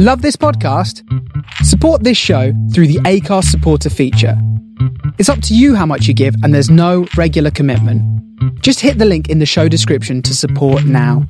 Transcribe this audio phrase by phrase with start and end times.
[0.00, 1.02] Love this podcast?
[1.64, 4.40] Support this show through the Acast supporter feature.
[5.18, 8.00] It's up to you how much you give, and there's no regular commitment.
[8.62, 11.26] Just hit the link in the show description to support now.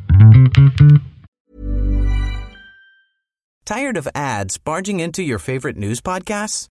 [3.65, 6.66] Tired of ads barging into your favorite news podcasts?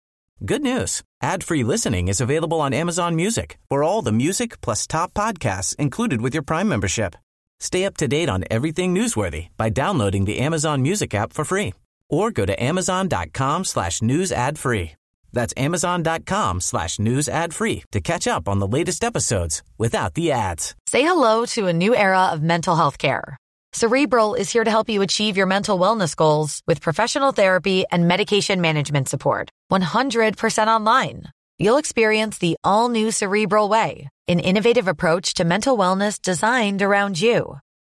[0.46, 1.02] Good news.
[1.24, 6.22] Ad-free listening is available on Amazon Music for all the music plus top podcasts included
[6.22, 7.16] with your Prime membership.
[7.60, 11.74] Stay up to date on everything newsworthy by downloading the Amazon Music app for free
[12.10, 14.94] or go to amazon.com slash news ad free.
[15.34, 20.32] That's amazon.com slash news ad free to catch up on the latest episodes without the
[20.32, 20.76] ads.
[20.88, 23.38] Say hello to a new era of mental health care.
[23.74, 28.08] Cerebral is here to help you achieve your mental wellness goals with professional therapy and
[28.08, 29.50] medication management support.
[29.72, 31.24] 100% online.
[31.60, 37.20] You'll experience the all new Cerebral Way, an innovative approach to mental wellness designed around
[37.20, 37.60] you.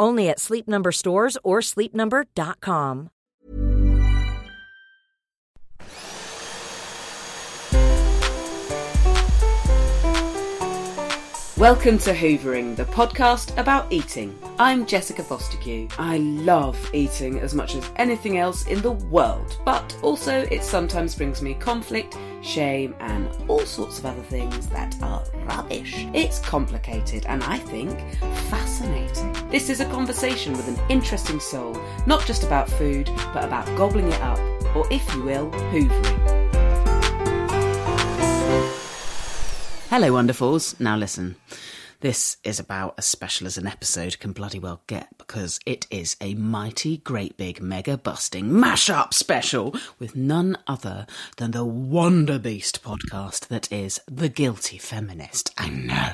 [0.00, 3.10] Only at Sleep Number stores or sleepnumber.com.
[11.58, 14.38] Welcome to Hoovering, the podcast about eating.
[14.60, 15.92] I'm Jessica Fostekew.
[15.98, 21.16] I love eating as much as anything else in the world, but also it sometimes
[21.16, 26.06] brings me conflict, shame, and all sorts of other things that are rubbish.
[26.14, 27.98] It's complicated and I think
[28.48, 29.34] fascinating.
[29.50, 31.74] This is a conversation with an interesting soul,
[32.06, 34.38] not just about food, but about gobbling it up,
[34.76, 36.18] or if you will, hoovering.
[39.88, 40.78] Hello, wonderfuls.
[40.78, 41.36] Now listen.
[42.00, 46.14] This is about as special as an episode can bloody well get because it is
[46.20, 52.84] a mighty, great big, mega busting mash-up special with none other than the Wonder Beast
[52.84, 55.52] podcast that is The Guilty Feminist.
[55.58, 56.12] I know.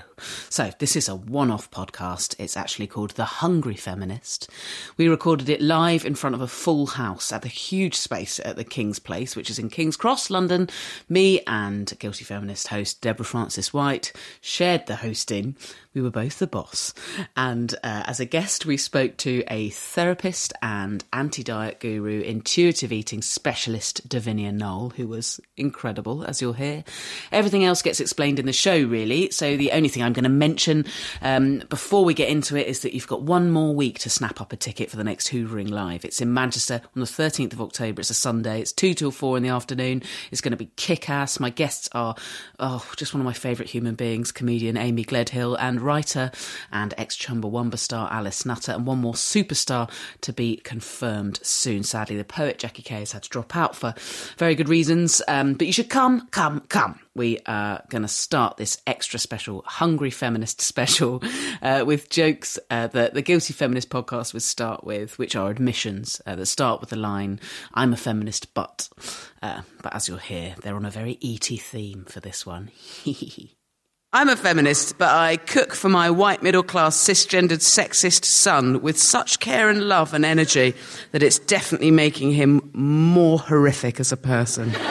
[0.48, 2.34] So, this is a one off podcast.
[2.38, 4.48] It's actually called The Hungry Feminist.
[4.96, 8.56] We recorded it live in front of a full house at the huge space at
[8.56, 10.70] the King's Place, which is in King's Cross, London.
[11.10, 15.56] Me and Guilty Feminist host Deborah Frances-White shared the hosting.
[15.94, 16.92] We were both the boss.
[17.36, 22.92] And uh, as a guest, we spoke to a therapist and anti diet guru, intuitive
[22.92, 26.82] eating specialist, Davinia Knoll, who was incredible, as you'll hear.
[27.30, 29.30] Everything else gets explained in the show, really.
[29.30, 30.84] So the only thing I'm going to mention
[31.22, 34.40] um, before we get into it is that you've got one more week to snap
[34.40, 36.04] up a ticket for the next Hoovering Live.
[36.04, 38.00] It's in Manchester on the 13th of October.
[38.00, 38.60] It's a Sunday.
[38.60, 40.02] It's 2 till 4 in the afternoon.
[40.32, 41.38] It's going to be kick ass.
[41.38, 42.16] My guests are,
[42.58, 46.30] oh, just one of my favourite human beings, comedian Amy Gledhill and writer
[46.70, 51.82] and ex Chumbawamba star Alice Nutter, and one more superstar to be confirmed soon.
[51.82, 53.94] Sadly, the poet Jackie Kay has had to drop out for
[54.36, 57.00] very good reasons, um, but you should come, come, come.
[57.14, 61.22] We are going to start this extra special Hungry Feminist special
[61.62, 66.20] uh, with jokes uh, that the Guilty Feminist podcast would start with, which are admissions
[66.26, 67.40] uh, that start with the line,
[67.72, 68.88] I'm a feminist, but.
[69.42, 72.70] Uh, but as you'll hear, they're on a very ET theme for this one.
[74.16, 78.96] I'm a feminist, but I cook for my white middle class cisgendered sexist son with
[78.96, 80.72] such care and love and energy
[81.10, 84.72] that it's definitely making him more horrific as a person.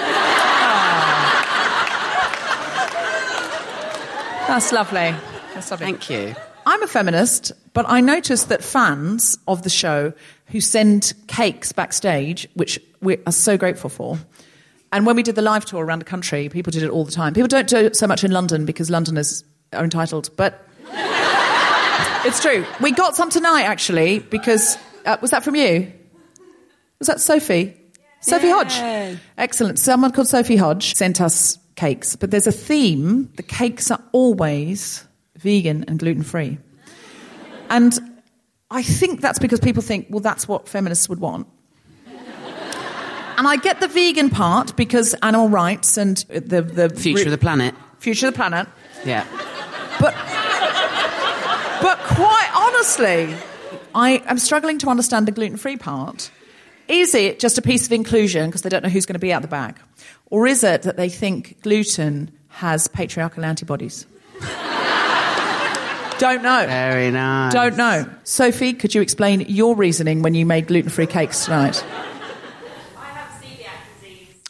[4.36, 4.46] Ah.
[4.48, 5.16] That's lovely.
[5.54, 5.86] That's lovely.
[5.86, 6.36] Thank you.
[6.66, 10.12] I'm a feminist, but I noticed that fans of the show
[10.48, 14.18] who send cakes backstage, which we are so grateful for.
[14.94, 17.12] And when we did the live tour around the country, people did it all the
[17.12, 17.34] time.
[17.34, 19.44] People don't do it so much in London because Londoners
[19.74, 20.68] are entitled, but
[22.26, 22.64] it's true.
[22.80, 25.92] We got some tonight, actually, because uh, was that from you?
[27.00, 27.76] Was that Sophie?
[28.22, 29.18] Sophie Hodge.
[29.36, 29.80] Excellent.
[29.80, 33.32] Someone called Sophie Hodge sent us cakes, but there's a theme.
[33.36, 35.04] The cakes are always
[35.38, 36.60] vegan and gluten free.
[37.72, 37.98] And
[38.70, 41.48] I think that's because people think, well, that's what feminists would want.
[43.38, 47.38] And I get the vegan part because animal rights and the, the Future of the
[47.38, 47.76] planet.
[48.00, 48.68] future of the planet.
[49.06, 49.26] Yeah.
[50.00, 50.14] But,
[51.82, 53.36] but quite honestly,
[53.96, 56.32] I am struggling to understand the gluten free part.
[56.88, 59.32] Is it just a piece of inclusion because they don't know who's going to be
[59.32, 59.78] out the bag?
[60.30, 64.06] Or is it that they think gluten has patriarchal antibodies?
[66.20, 66.66] don't know.
[66.68, 67.54] Very nice.
[67.54, 68.06] Don't know.
[68.24, 71.84] Sophie, could you explain your reasoning when you made gluten free cakes tonight?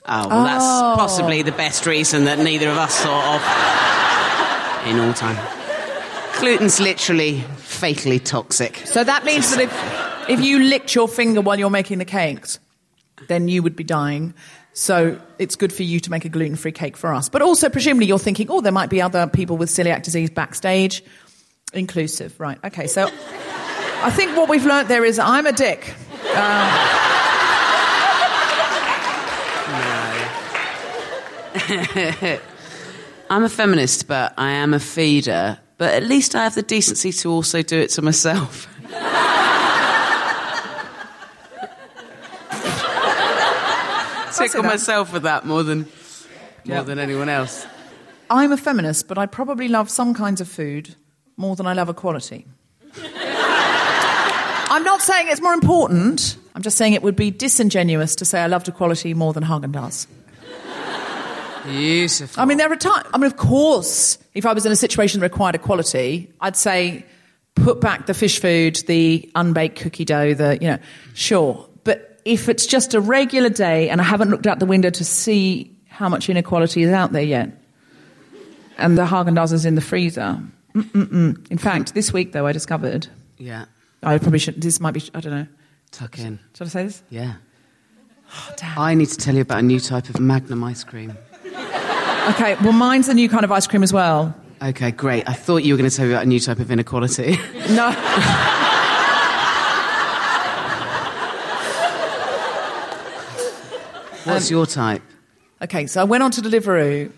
[0.05, 0.95] Oh, well, that's oh.
[0.97, 5.37] possibly the best reason that neither of us thought of in all time.
[6.39, 8.77] Gluten's literally fatally toxic.
[8.85, 12.59] So that means that if, if you licked your finger while you're making the cakes,
[13.29, 14.33] then you would be dying.
[14.73, 17.29] So it's good for you to make a gluten free cake for us.
[17.29, 21.03] But also, presumably, you're thinking, oh, there might be other people with celiac disease backstage.
[21.73, 22.57] Inclusive, right.
[22.63, 25.93] Okay, so I think what we've learnt there is I'm a dick.
[26.35, 27.02] Uh,
[33.29, 35.59] I'm a feminist, but I am a feeder.
[35.77, 38.67] But at least I have the decency to also do it to myself.
[44.37, 45.87] Tickle myself with that more than
[46.65, 47.65] more than anyone else.
[48.29, 50.95] I'm a feminist, but I probably love some kinds of food
[51.37, 52.47] more than I love equality.
[53.05, 56.37] I'm not saying it's more important.
[56.55, 59.71] I'm just saying it would be disingenuous to say I loved equality more than Haagen
[59.71, 60.07] Dazs.
[61.63, 62.41] Beautiful.
[62.41, 63.07] I mean, there are times.
[63.13, 67.05] I mean, of course, if I was in a situation that required equality, I'd say
[67.55, 70.77] put back the fish food, the unbaked cookie dough, the you know,
[71.13, 71.67] sure.
[71.83, 75.05] But if it's just a regular day and I haven't looked out the window to
[75.05, 77.51] see how much inequality is out there yet,
[78.77, 80.39] and the Haagen Dazs is in the freezer.
[80.73, 81.51] Mm-mm-mm.
[81.51, 83.07] In fact, this week though, I discovered
[83.37, 83.65] yeah.
[84.01, 84.61] I probably should.
[84.61, 85.03] This might be.
[85.13, 85.47] I don't know.
[85.91, 86.39] Tuck in.
[86.55, 87.03] Should I say this?
[87.09, 87.35] Yeah.
[88.35, 88.79] Oh, damn.
[88.79, 91.15] I need to tell you about a new type of Magnum ice cream.
[92.29, 92.55] Okay.
[92.63, 94.33] Well, mine's a new kind of ice cream as well.
[94.61, 95.27] Okay, great.
[95.27, 97.37] I thought you were going to tell me about a new type of inequality.
[97.69, 97.91] No.
[104.25, 105.01] What's um, your type?
[105.61, 105.87] Okay.
[105.87, 107.11] So I went on to Deliveroo.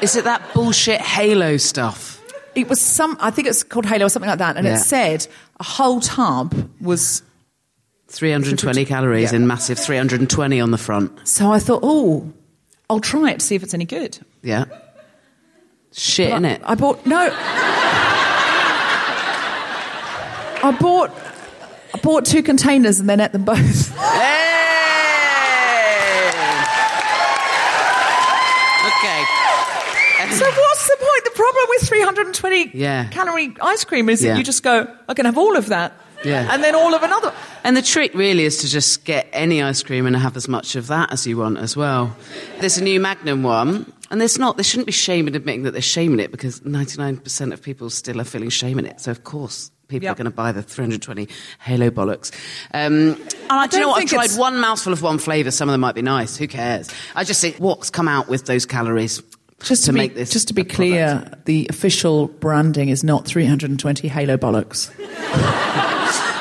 [0.00, 2.20] Is it that bullshit Halo stuff?
[2.54, 3.16] It was some.
[3.20, 4.74] I think it's called Halo or something like that, and Yeah.
[4.74, 5.26] it said
[5.60, 7.22] a whole tub was.
[8.12, 9.36] 320 calories Yeah.
[9.38, 11.26] in massive 320 on the front.
[11.26, 12.30] So I thought, oh,
[12.90, 14.18] I'll try it to see if it's any good.
[14.42, 14.66] Yeah.
[15.94, 16.60] Shit, in it?
[16.64, 17.30] I bought no.
[20.64, 21.10] I bought.
[21.94, 23.92] I bought two containers and then ate them both.
[28.82, 29.24] Okay.
[30.36, 31.24] So what's the point?
[31.24, 33.04] The problem with 320 Yeah.
[33.10, 34.32] calorie ice cream is Yeah.
[34.32, 35.92] that you just go, I can have all of that.
[36.24, 36.48] Yeah.
[36.52, 37.32] And then all of another.
[37.64, 40.76] And the trick really is to just get any ice cream and have as much
[40.76, 42.14] of that as you want as well.
[42.60, 45.72] There's a new Magnum one, and there's not, they shouldn't be shame in admitting that
[45.72, 49.00] they're shaming it because 99% of people still are feeling shame in it.
[49.00, 50.12] So, of course, people Yep.
[50.12, 51.28] are going to buy the 320
[51.60, 52.30] Halo bollocks.
[52.72, 53.18] Um, and
[53.50, 54.02] I, do you don't know what?
[54.02, 55.50] I've tried it's- one mouthful of one flavour.
[55.50, 56.36] Some of them might be nice.
[56.36, 56.88] Who cares?
[57.16, 59.22] I just think what's come out with those calories
[59.62, 60.30] Just to, to, be, make this.
[60.30, 60.76] just to be a product.
[60.76, 64.90] clear, the official branding is not 320 Halo bollocks.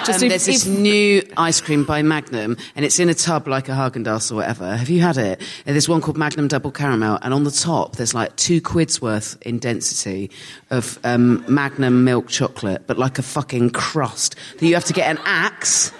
[0.05, 3.13] just Um, if- there's this if- new ice cream by Magnum, and it's in a
[3.13, 4.75] tub like a Haagen Dazs or whatever.
[4.75, 5.41] Have you had it?
[5.65, 9.01] And there's one called Magnum Double Caramel, and on the top there's like two quid's
[9.01, 10.29] worth in density
[10.69, 15.09] of um, Magnum milk chocolate, but like a fucking crust that you have to get
[15.09, 15.91] an axe.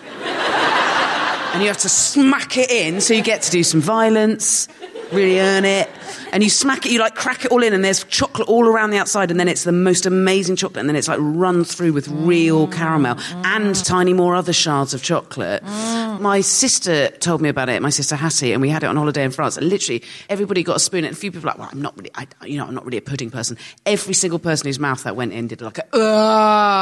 [1.53, 4.69] And you have to smack it in, so you get to do some violence,
[5.11, 5.89] really earn it.
[6.33, 8.91] And you smack it, you like crack it all in, and there's chocolate all around
[8.91, 11.93] the outside, and then it's the most amazing chocolate, and then it's like run through
[11.93, 15.63] with real caramel and tiny more other shards of chocolate.
[15.63, 19.23] My sister told me about it, my sister Hattie, and we had it on holiday
[19.23, 19.57] in France.
[19.57, 21.97] And literally, everybody got a spoon, and a few people were like, well, I'm not
[21.97, 23.57] really, I, you know, I'm not really a pudding person.
[23.85, 26.77] Every single person whose mouth that went in did like a, "Ah,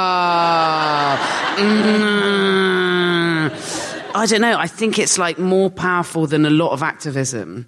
[1.58, 4.58] mm." I don't know.
[4.58, 7.66] I think it's like more powerful than a lot of activism.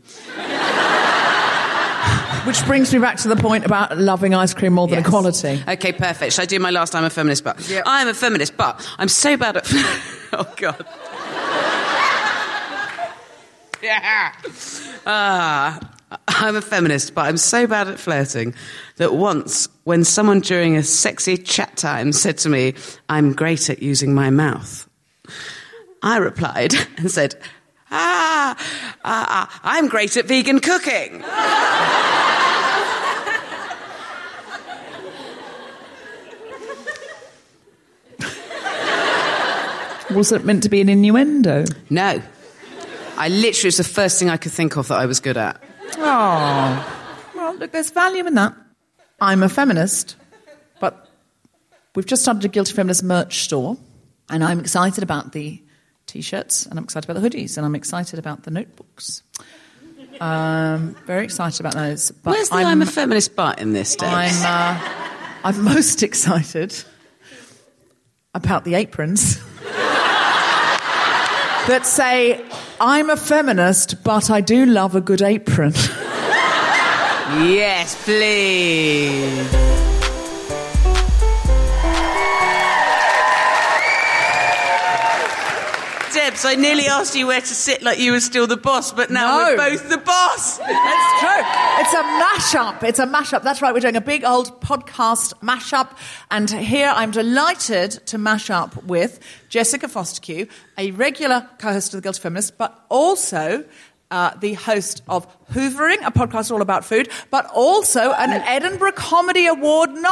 [2.45, 5.07] Which brings me back to the point about loving ice cream more than Yes.
[5.07, 5.63] equality.
[5.67, 6.33] Okay, perfect.
[6.33, 7.81] Should I do my last I'm a feminist but?
[7.85, 9.67] I'm a feminist, but I'm so bad at.
[10.33, 10.83] oh, God.
[13.81, 14.33] yeah.
[15.05, 15.79] Ah.
[16.27, 18.53] I'm a feminist, but I'm so bad at flirting
[18.97, 22.73] that once, when someone during a sexy chat time said to me,
[23.09, 24.87] I'm great at using my mouth,
[26.03, 27.35] I replied and said,
[27.91, 28.57] ah,
[29.03, 31.23] ah, I'm great at vegan cooking.
[40.15, 41.63] Was it meant to be an innuendo?
[41.89, 42.21] No.
[43.17, 45.63] I literally, it's the first thing I could think of that I was good at.
[45.97, 46.97] Oh.
[47.33, 48.53] Well, look, there's value in that.
[49.21, 50.17] I'm a feminist,
[50.81, 51.07] but
[51.95, 53.77] we've just started a Guilty Feminist merch store,
[54.29, 55.61] and I'm excited about the
[56.11, 59.23] t shirts, and I'm excited about the hoodies, and I'm excited about the notebooks.
[60.19, 62.11] Um, very excited about those.
[62.11, 64.09] But Where's the I'm, a feminist but in this, Dave?
[64.11, 64.77] I'm, uh,
[65.45, 66.75] I'm most excited
[68.33, 69.37] about the aprons
[71.67, 72.43] that say,
[72.79, 75.73] I'm a feminist, but I do love a good apron.
[77.47, 79.80] yes, please.
[86.41, 89.09] Debs, I nearly asked you where to sit like you were still the boss, but
[89.11, 89.43] now No.
[89.45, 90.57] we're both the boss.
[90.57, 91.43] That's true.
[91.81, 92.83] It's a mashup.
[92.83, 93.43] It's a mashup.
[93.43, 93.73] That's right.
[93.73, 95.89] We're doing a big old podcast mashup.
[96.29, 99.19] And here I'm delighted to mash up with
[99.49, 103.63] Jessica Fostekew, a regular co host of The Guilty Feminist, but also.
[104.13, 109.47] Uh, the host of Hoovering, a podcast all about food, but also an Edinburgh Comedy
[109.47, 110.03] Award nominee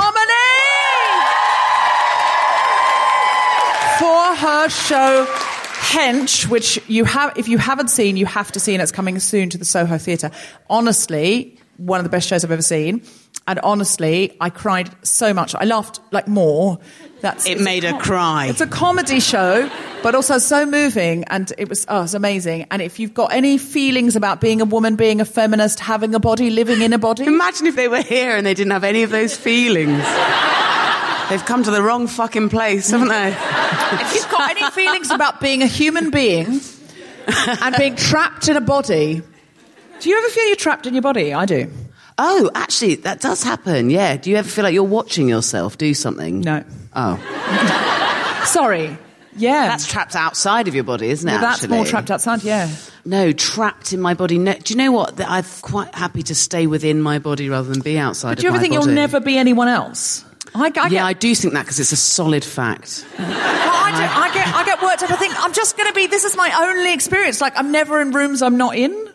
[3.99, 5.25] for her show
[5.89, 9.17] Hench, which you have, if you haven't seen, you have to see, and it's coming
[9.17, 10.29] soon to the Soho Theatre.
[10.69, 13.01] Honestly, one of the best shows I've ever seen.
[13.47, 15.55] And honestly, I cried so much.
[15.55, 16.77] I laughed like more.
[17.21, 18.45] That's It it's a made her cry.
[18.45, 19.67] It's a comedy show,
[20.03, 22.67] but also so moving, and it was oh, it was amazing.
[22.69, 26.19] And if you've got any feelings about being a woman, being a feminist, having a
[26.19, 29.01] body, living in a body, Imagine if they were here and they didn't have any
[29.01, 30.03] of those feelings.
[31.29, 33.29] They've come to the wrong fucking place, haven't they?
[33.29, 36.59] if you've got any feelings about being a human being
[37.27, 39.21] and being trapped in a body,
[39.99, 41.33] do you ever feel you're trapped in your body?
[41.33, 41.71] I do.
[42.17, 43.89] Oh, actually, that does happen.
[43.89, 44.17] Yeah.
[44.17, 46.41] Do you ever feel like you're watching yourself do something?
[46.41, 46.63] No.
[46.93, 48.97] Oh, Sorry.
[49.35, 49.67] Yeah.
[49.67, 51.31] that's trapped outside of your body, isn't it?
[51.31, 51.77] Well, that's actually?
[51.77, 52.69] more trapped outside, yeah.
[53.05, 54.37] No, trapped in my body.
[54.37, 55.21] No, do you know what?
[55.21, 58.31] I'm quite happy to stay within my body rather than be outside.
[58.31, 58.85] But do you ever think body.
[58.87, 60.25] you'll never be anyone else?
[60.55, 63.05] I, I Yeah, get, I do think that because it's a solid fact.
[63.17, 65.11] I, do, I, get, I get worked up.
[65.11, 67.41] I think I'm just going to be, this is my only experience.
[67.41, 69.09] Like, I'm never in rooms I'm not in.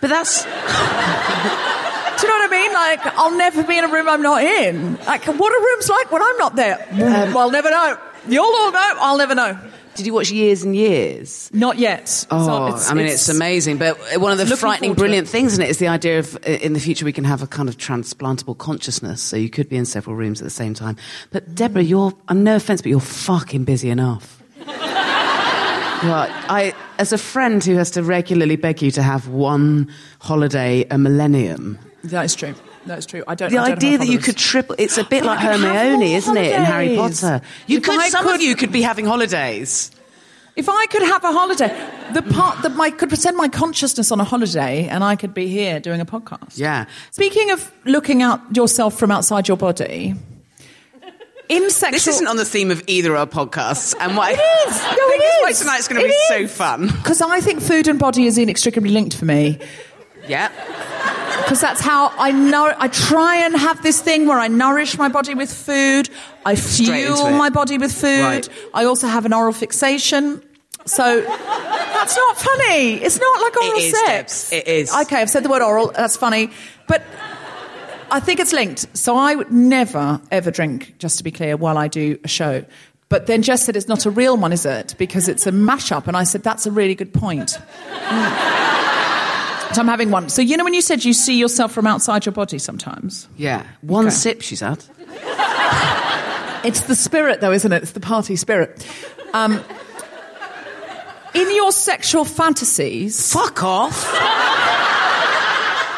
[0.00, 2.72] But that's Do you know what I mean?
[2.72, 4.96] Like, I'll never be in a room I'm not in.
[5.04, 6.86] Like, what are rooms like when I'm not there?
[6.92, 6.98] Um,
[7.34, 7.98] well, I'll never know.
[8.28, 8.92] You'll all know.
[9.00, 9.58] I'll never know.
[9.94, 11.50] Did you watch Years and Years?
[11.52, 12.08] Not yet.
[12.08, 13.78] So Oh, it's- I mean, it's, amazing.
[13.78, 16.72] But one of the frightening, brilliant things in it is the idea of uh, in
[16.72, 19.22] the future we can have a kind of transplantable consciousness.
[19.22, 20.96] So you could be in several rooms at the same time.
[21.30, 24.42] But Deborah, you're, I'm no offense, but you're fucking busy enough.
[24.66, 30.86] are, I, as a friend who has to regularly beg you to have one holiday
[30.90, 32.54] a millennium, That is true.
[32.86, 33.24] That is true.
[33.26, 33.50] I don't.
[33.50, 35.60] the I don't idea that you could triple, it's a bit like I could have
[35.60, 36.96] Hermione, isn't it, in Harry.
[36.96, 37.40] Potter?
[37.66, 39.90] You If could, I some could- of you could be having holidays.
[40.56, 41.68] If I could have a holiday,
[42.12, 45.48] the part that I could send my consciousness on a holiday, and I could be
[45.48, 46.56] here doing a podcast.
[46.58, 46.84] Yeah.
[47.10, 50.14] Speaking of looking out yourself from outside your body,
[51.48, 51.90] in sexual.
[51.96, 54.34] This isn't on the theme of either of our podcasts, and why It
[54.68, 54.80] is.
[54.96, 55.58] No, it is why is.
[55.60, 56.86] tonight's going to be so fun.
[57.02, 59.58] Because I think food and body is inextricably linked for me.
[60.28, 60.52] Yeah.
[61.44, 62.74] Because that's how I know.
[62.76, 66.08] I try and have this thing where I nourish my body with food.
[66.44, 68.22] I fuel my body with food.
[68.22, 68.48] Right.
[68.72, 70.42] I also have an oral fixation.
[70.86, 72.94] So that's not funny.
[72.94, 74.50] It's not like oral is, sex.
[74.50, 74.52] Debs.
[74.52, 74.94] It is.
[74.94, 75.92] Okay, I've said the word oral.
[75.96, 76.50] That's funny,
[76.88, 77.02] but
[78.10, 78.86] I think it's linked.
[78.96, 82.64] So I would never ever drink, just to be clear, while I do a show.
[83.08, 84.94] But then Jess said it's not a real one, is it?
[84.98, 87.58] Because it's a mashup, and I said that's a really good point.
[89.74, 90.28] So I'm having one.
[90.28, 93.28] So you know when you said you see yourself from outside your body sometimes?
[93.36, 93.66] Yeah.
[93.82, 94.14] One Okay.
[94.14, 94.84] sip, she's had.
[96.64, 97.82] It's the spirit, though, isn't it?
[97.82, 98.86] It's the party spirit.
[99.34, 99.60] Um,
[101.34, 104.08] in your sexual fantasies, Fuck off.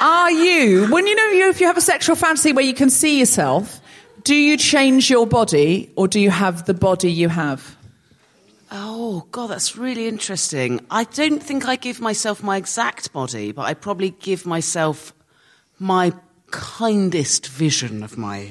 [0.00, 2.90] are you when you know you if you have a sexual fantasy where you can
[2.90, 3.80] see yourself?
[4.25, 7.75] Do you change your body, or do you have the body you have?
[8.70, 10.85] Oh, God, that's really interesting.
[10.90, 15.14] I don't think I give myself my exact body, but I probably give myself
[15.78, 16.12] my
[16.50, 18.50] kindest vision of my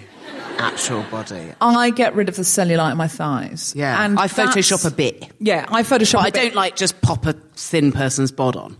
[0.57, 1.51] actual body.
[1.59, 3.73] I get rid of the cellulite in my thighs.
[3.75, 4.03] Yeah.
[4.03, 5.31] and I Photoshop a bit.
[5.39, 6.13] Yeah, I Photoshop.
[6.13, 6.41] But I bit.
[6.41, 8.77] don't like just pop a thin person's bod on.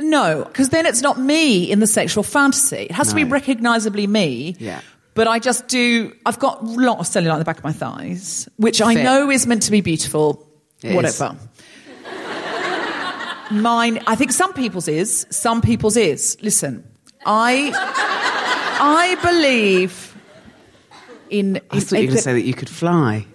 [0.00, 2.76] No, because then it's not me in the sexual fantasy.
[2.76, 4.56] It has to be recognisably me.
[4.58, 4.82] Yeah.
[5.14, 6.12] But I just do.
[6.26, 9.30] I've got a lot of cellulite on the back of my thighs, which I know
[9.30, 10.45] is meant to be beautiful.
[10.82, 11.36] It whatever.
[13.50, 16.36] Mine, I think some people's is, some people's is.
[16.42, 16.84] Listen,
[17.24, 17.72] I,
[18.80, 20.16] I believe
[21.30, 21.60] in.
[21.70, 23.26] I thought you were going to say that you could fly.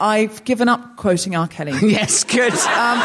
[0.00, 1.46] I've given up quoting R.
[1.46, 1.72] Kelly.
[1.82, 2.52] yes, good.
[2.54, 2.98] Um,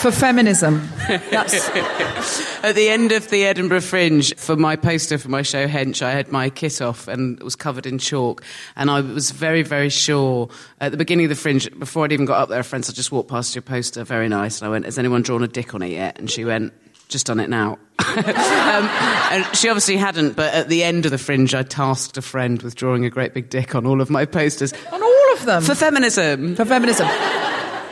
[0.00, 0.88] for feminism.
[1.30, 1.68] That's,
[2.62, 6.12] At the end of the Edinburgh Fringe, for my poster for my show Hench, I
[6.12, 8.42] had my kit off and it was covered in chalk.
[8.76, 10.48] And I was very, very sure
[10.80, 12.94] at the beginning of the Fringe, before I'd even got up there, a friend said,
[12.94, 14.60] just walked past your poster, very nice.
[14.60, 16.18] And I went, has anyone drawn a dick on it yet?
[16.18, 16.72] And she went,
[17.08, 17.72] just done it now.
[17.98, 22.22] um, and she obviously hadn't, but at the end of the Fringe, I tasked a
[22.22, 24.72] friend with drawing a great big dick on all of my posters.
[24.92, 25.62] on all of them.
[25.62, 26.56] For feminism.
[26.56, 27.06] for feminism.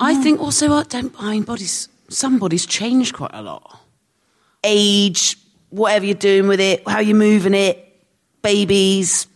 [0.00, 3.80] I think also, I don't, I mean, bodies, some changed quite a lot.
[4.64, 5.36] Age,
[5.70, 7.84] whatever you're doing with it, how you're moving it,
[8.42, 9.26] babies,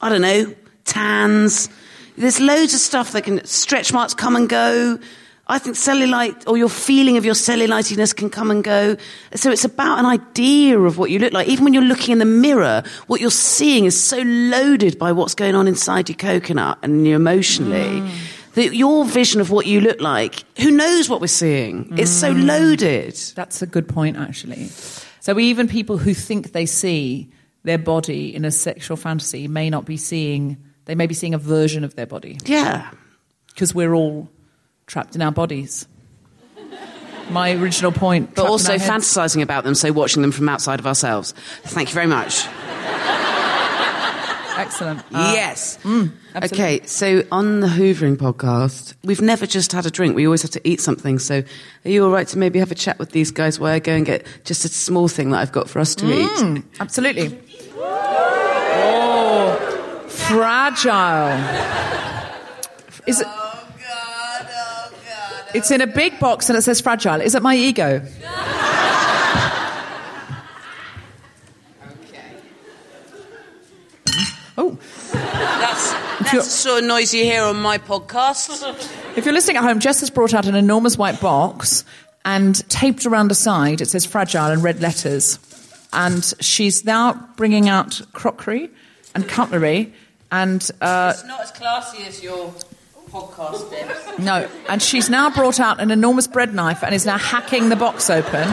[0.00, 1.68] I don't know, tans.
[2.16, 4.98] There's loads of stuff that can, stretch marks come and go.
[5.46, 8.96] I think cellulite, or your feeling of your cellulitiness can come and go.
[9.34, 11.48] So it's about an idea of what you look like.
[11.48, 15.34] Even when you're looking in the mirror, what you're seeing is so loaded by what's
[15.34, 18.00] going on inside your coconut and you emotionally.
[18.00, 18.10] Mm.
[18.54, 21.96] That your vision of what you look like, who knows what we're seeing?
[21.96, 22.46] It's so mm.
[22.46, 23.14] loaded.
[23.36, 24.66] That's a good point, actually.
[25.20, 27.30] So even people who think they see
[27.62, 30.56] their body in a sexual fantasy may not be seeing.
[30.86, 32.90] They may be seeing a version of their body Yeah.
[33.48, 34.28] because we're all
[34.86, 35.86] trapped in our bodies.
[37.30, 38.34] My original point.
[38.34, 41.32] But also fantasizing about them, so watching them from outside of ourselves.
[41.62, 42.46] Thank you very much.
[44.60, 45.00] Excellent.
[45.12, 45.76] Uh, yes.
[45.84, 46.10] absolutely.
[46.44, 50.14] okay, so on the Hoovering podcast, we've never just had a drink.
[50.14, 51.18] We always have to eat something.
[51.18, 51.42] So
[51.84, 53.92] are you all right to maybe have a chat with these guys while I go
[53.92, 56.62] and get just a small thing that I've got for us to eat?
[56.78, 57.38] Absolutely.
[58.82, 59.56] Oh,
[60.08, 61.38] fragile.
[63.06, 63.26] Is it?
[63.28, 67.20] Oh God, oh God, oh it's in a big box and it says fragile.
[67.22, 68.02] Is it my ego?
[74.60, 74.78] Oh,
[75.12, 75.92] That's,
[76.32, 78.62] that's sort of noise you hear on my podcast.
[79.16, 81.84] if you're listening at home, Jess has brought out an enormous white box
[82.26, 85.38] and taped around the side it says fragile in red letters.
[85.92, 88.68] And she's now bringing out crockery
[89.14, 89.92] and cutlery
[90.30, 92.54] and uh, It's not as classy as your
[93.10, 94.18] podcast, Debs.
[94.18, 97.76] No, and she's now brought out an enormous bread knife and is now hacking the
[97.76, 98.46] box open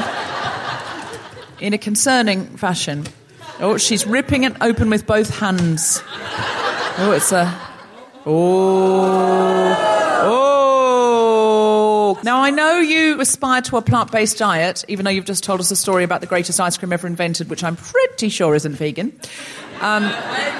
[1.60, 3.06] in a concerning fashion.
[3.60, 6.02] Oh, she's ripping it open with both hands.
[7.00, 7.46] Oh, it's a.
[8.26, 9.76] Oh.
[10.30, 12.20] Oh.
[12.24, 15.60] Now, I know you aspire to a plant based diet, even though you've just told
[15.60, 18.74] us a story about the greatest ice cream ever invented, which I'm pretty sure isn't
[18.74, 19.20] vegan.
[19.82, 20.12] Um,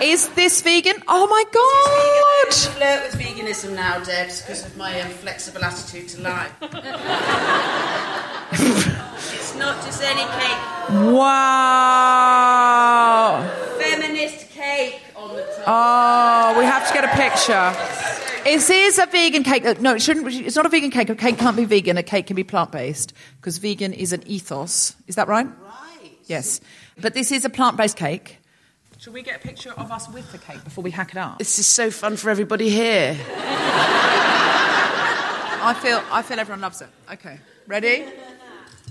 [0.02, 0.96] is this vegan?
[1.08, 2.54] Oh my god!
[2.54, 6.52] flirt with veganism now, Debs, because of my um, flexible attitude to life.
[9.32, 10.58] it's not just any cake.
[11.14, 12.48] Wow!
[13.80, 15.57] Feminist cake on the top.
[15.70, 17.76] Oh, we have to get a picture.
[18.50, 19.66] Is this a vegan cake?
[19.66, 20.26] Uh, No, it shouldn't.
[20.34, 21.10] It's not a vegan cake.
[21.10, 21.98] A cake can't be vegan.
[21.98, 24.96] A cake can be plant based because vegan is an ethos.
[25.08, 25.46] Is that right?
[25.46, 26.12] Right.
[26.28, 26.62] Yes.
[27.02, 28.38] But this is a plant based cake.
[28.98, 31.38] Should we get a picture of us with the cake before we hack it up?
[31.38, 33.18] This is so fun for everybody here.
[35.60, 36.02] I feel.
[36.12, 36.88] I feel everyone loves it.
[37.12, 37.40] Okay.
[37.68, 38.06] Ready?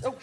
[0.05, 0.13] Oh,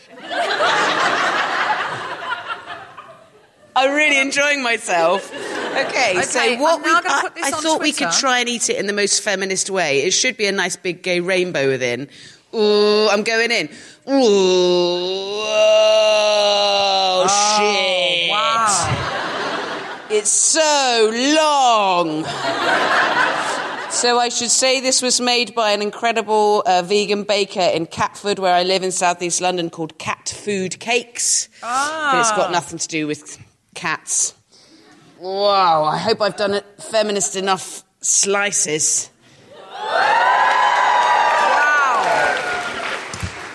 [3.75, 5.33] I'm really enjoying myself.
[5.77, 8.49] Okay, so Okay, what I'm we, I, put this I thought we could try and
[8.49, 10.03] eat it in the most feminist way.
[10.03, 12.09] It should be a nice big gay rainbow within.
[12.55, 13.69] Ooh, I'm going in.
[14.09, 14.13] Ooh,
[15.47, 17.27] oh,
[17.59, 18.31] shit.
[18.31, 20.07] Wow.
[20.11, 22.23] It's so long.
[23.91, 28.39] so I should say this was made by an incredible uh, vegan baker in Catford,
[28.39, 31.49] where I live in southeast London, called Cat Food Cakes.
[31.65, 32.11] Ah.
[32.13, 33.39] But it's got nothing to do with
[33.75, 34.35] cats.
[35.25, 39.09] Wow, I hope I've done it feminist enough slices.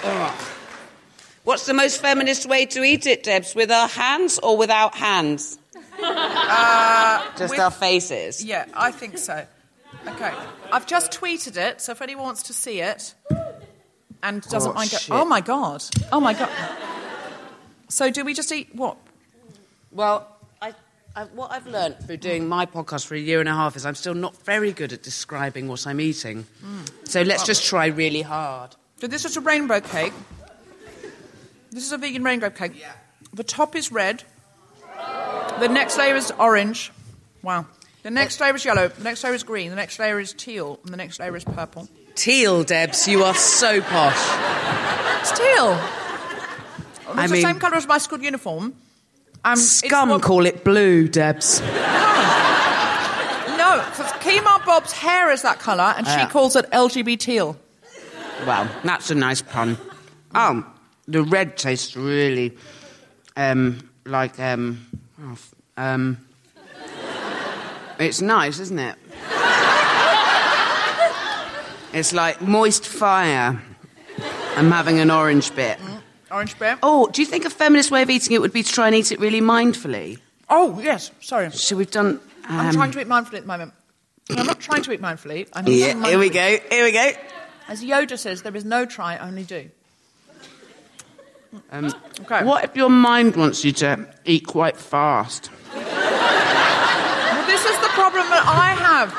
[0.02, 0.50] Oh.
[1.44, 3.54] What's the most feminist way to eat it, Debs?
[3.54, 5.60] With our hands or without hands?
[6.02, 8.44] Uh, just with- our faces.
[8.44, 9.46] Yeah, I think so.
[10.08, 10.34] Okay.
[10.72, 13.14] I've just tweeted it, so if anyone wants to see it
[14.24, 16.50] and doesn't Oh, mind, go- oh my god, oh my god.
[17.90, 18.98] So do we just eat what?
[19.92, 20.26] Well,
[21.15, 23.76] I, I, what I've learned through doing my podcast for a year and a half
[23.76, 26.45] is I'm still not very good at describing what I'm eating.
[26.62, 26.82] Hmm.
[27.06, 28.76] So let's just try really hard.
[29.00, 30.13] So this is a rainbow cake.
[31.72, 32.74] This is a vegan rainbow cake.
[33.34, 34.24] The top is red.
[35.60, 36.91] The next layer is orange.
[37.41, 37.65] Wow.
[38.04, 38.88] The next layer is yellow.
[38.88, 39.69] The next layer is green.
[39.69, 40.80] The next layer is teal.
[40.84, 41.88] And the next layer is purple.
[42.15, 45.22] Teal, Debs, you are so posh.
[45.22, 45.74] It's teal.
[47.08, 48.74] It's I the mean- same colour as my school uniform.
[49.45, 51.62] Um, Scum what- call it blue, Debs.
[51.62, 51.65] No,
[53.89, 57.58] because Kemah Bob's hair is that colour, and she calls it LGB teal.
[58.45, 59.78] Well, that's a nice pun.
[60.34, 60.65] Oh,
[61.08, 62.56] the red tastes really,
[63.36, 64.86] um, like, um,
[65.21, 65.38] oh,
[65.78, 66.17] um,
[67.99, 68.95] it's nice, isn't it?
[71.93, 73.62] it's like moist fire.
[74.56, 75.80] I'm having an orange bit.
[76.32, 76.78] Orange bear.
[76.84, 78.96] Oh, do you think a feminist way of eating it would be to try and
[78.96, 80.20] eat it really mindfully?
[80.50, 81.12] Oh, yes.
[81.22, 81.52] Sorry.
[81.52, 82.20] So we've done.
[82.46, 83.74] I'm um, trying to eat mindfully at the moment.
[84.30, 85.48] I'm not trying to eat mindfully.
[85.54, 86.58] I'm Yeah, eating here we go.
[86.70, 87.12] Here we go.
[87.68, 89.70] As Yoda says, there is no try, only do.
[91.72, 92.44] Um, Okay.
[92.44, 95.50] What if your mind wants you to eat quite fast?
[95.74, 99.10] Well, this is the problem that I have.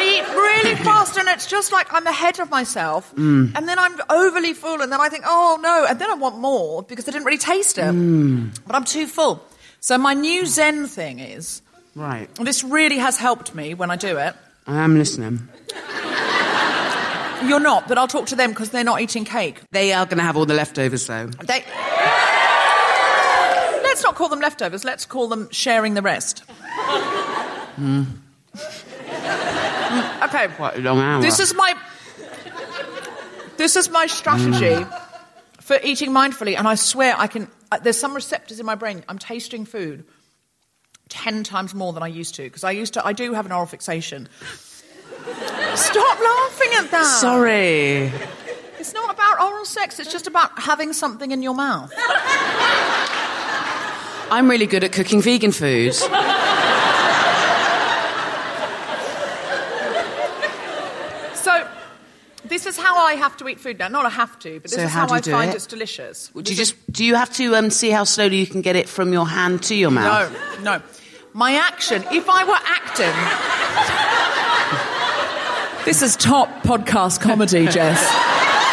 [0.00, 3.52] I eat really fast, and it's just like I'm ahead of myself, Mm.
[3.56, 6.38] and then I'm overly full, and then I think, oh no, and then I want
[6.38, 8.56] more because I didn't really taste it, Mm.
[8.66, 9.42] but I'm too full.
[9.80, 11.62] So my new Zen thing is,
[11.94, 12.28] Right.
[12.36, 14.34] this really has helped me when I do it.
[14.66, 15.48] I am listening.
[17.48, 19.60] You're not, but I'll talk to them because they're not eating cake.
[19.72, 21.26] They are going to have all the leftovers, though.
[21.26, 21.64] They.
[23.82, 24.84] Let's not call them leftovers.
[24.84, 26.42] Let's call them sharing the rest.
[27.80, 28.06] Mm,
[30.22, 30.46] Okay.
[30.48, 31.20] Quite a long hour.
[31.20, 31.74] This is my
[33.56, 34.86] this is my strategy
[35.60, 37.48] for eating mindfully, and I swear I can.
[37.72, 39.02] Uh, there's some receptors in my brain.
[39.08, 40.04] I'm tasting food
[41.08, 43.04] ten times more than I used to because I used to.
[43.04, 44.28] I do have an oral fixation.
[45.74, 47.18] Stop laughing at that.
[47.20, 48.12] Sorry.
[48.78, 49.98] It's not about oral sex.
[49.98, 51.92] It's just about having something in your mouth.
[54.30, 55.94] I'm really good at cooking vegan food.
[61.34, 61.66] So.
[62.50, 63.86] This is how I have to eat food now.
[63.88, 65.54] Not I have to, but this So is how how, I find it?
[65.56, 66.28] it's delicious.
[66.34, 68.74] Do you is- just do you have to um, see how slowly you can get
[68.76, 70.32] it from your hand to your mouth?
[70.60, 70.82] No, no.
[71.32, 73.14] My action, if I were acting.
[75.84, 78.00] this is top podcast comedy, Jess.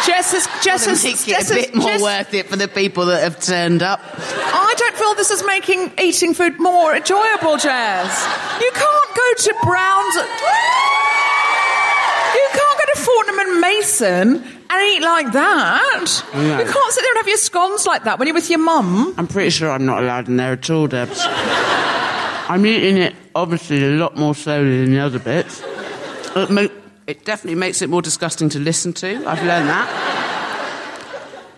[0.06, 0.48] Jess is.
[0.64, 1.04] Jess To is.
[1.04, 3.40] make Jess it a is- bit more Jess- worth it for the people that have
[3.40, 4.00] turned up.
[4.18, 8.26] I don't feel this is making eating food more enjoyable, Jess.
[8.60, 10.16] You can't go to Brown's.
[13.60, 14.36] Mason
[14.70, 16.24] and eat like that.
[16.34, 16.40] No.
[16.40, 19.14] You can't sit there and have your scones like that when you're with your mum.
[19.16, 21.20] I'm pretty sure I'm not allowed in there at all, Debs.
[22.50, 25.62] I'm eating it obviously a lot more slowly than the other bits.
[26.34, 26.66] It, ma-
[27.06, 29.08] it definitely makes it more disgusting to listen to.
[29.26, 30.14] I've learned that.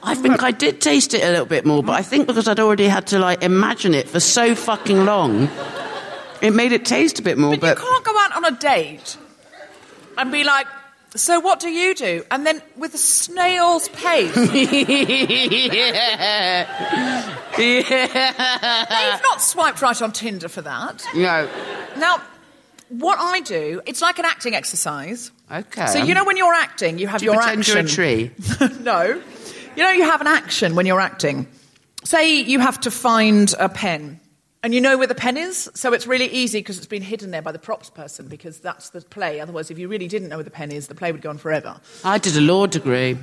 [0.02, 2.58] I think I did taste it a little bit more, but I think because I'd
[2.58, 5.48] already had to like imagine it for so fucking long,
[6.40, 7.50] it made it taste a bit more.
[7.52, 9.16] But, But, you can't go out on a date
[10.16, 10.66] and be like,
[11.16, 12.24] so what do you do?
[12.30, 14.34] And then with a snail's pace.
[14.54, 15.90] yeah,
[17.58, 21.04] yeah, You've not swiped right on Tinder for that.
[21.14, 21.48] no,
[21.96, 22.22] Now,
[22.88, 25.30] what I do, it's like an acting exercise.
[25.50, 25.86] okay.
[25.86, 27.76] So you know when you're acting, you have do you your pretend action.
[27.76, 28.30] you're a tree?
[28.82, 29.20] no.
[29.76, 31.46] You know you have an action when you're acting.
[32.04, 34.20] Say you have to find a pen.
[34.62, 37.30] And you know where the pen is, so it's really easy because it's been hidden
[37.30, 39.40] there by the props person because that's the play.
[39.40, 41.38] Otherwise, if you really didn't know where the pen is, the play would go on
[41.38, 41.80] forever.
[42.04, 43.16] I did a law degree.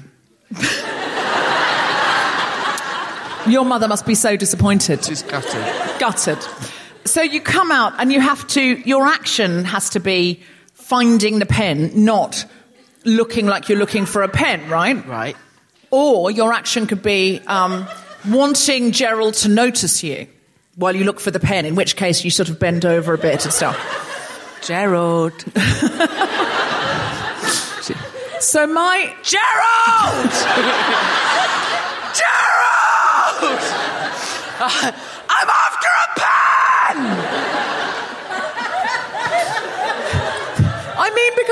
[3.48, 5.04] Your mother must be so disappointed.
[5.04, 5.64] Just gutted.
[6.00, 6.40] gutted.
[7.06, 10.42] So you come out and you have to, your action has to be
[10.74, 12.46] finding the pen, not
[13.06, 15.06] looking like you're looking for a pen, right?
[15.06, 15.38] Right.
[15.92, 17.88] Or your action could be um,
[18.28, 20.28] wanting Gerald to notice you
[20.78, 23.18] while you look for the pen, in which case you sort of bend over a
[23.18, 23.78] bit and stuff.
[24.64, 25.44] Gerald.
[28.40, 30.32] So my Gerald!
[32.14, 33.60] Gerald!
[34.60, 35.17] I'm ah,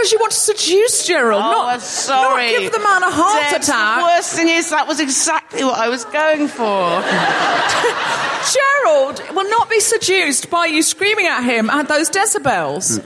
[0.06, 2.52] because you want to seduce Gerald, Oh, not, sorry.
[2.52, 3.98] not give the man a heart Debs, attack.
[4.02, 7.02] The worst thing is, that was exactly what I was going for.
[8.54, 13.02] Gerald will not be seduced by you screaming at him at those decibels.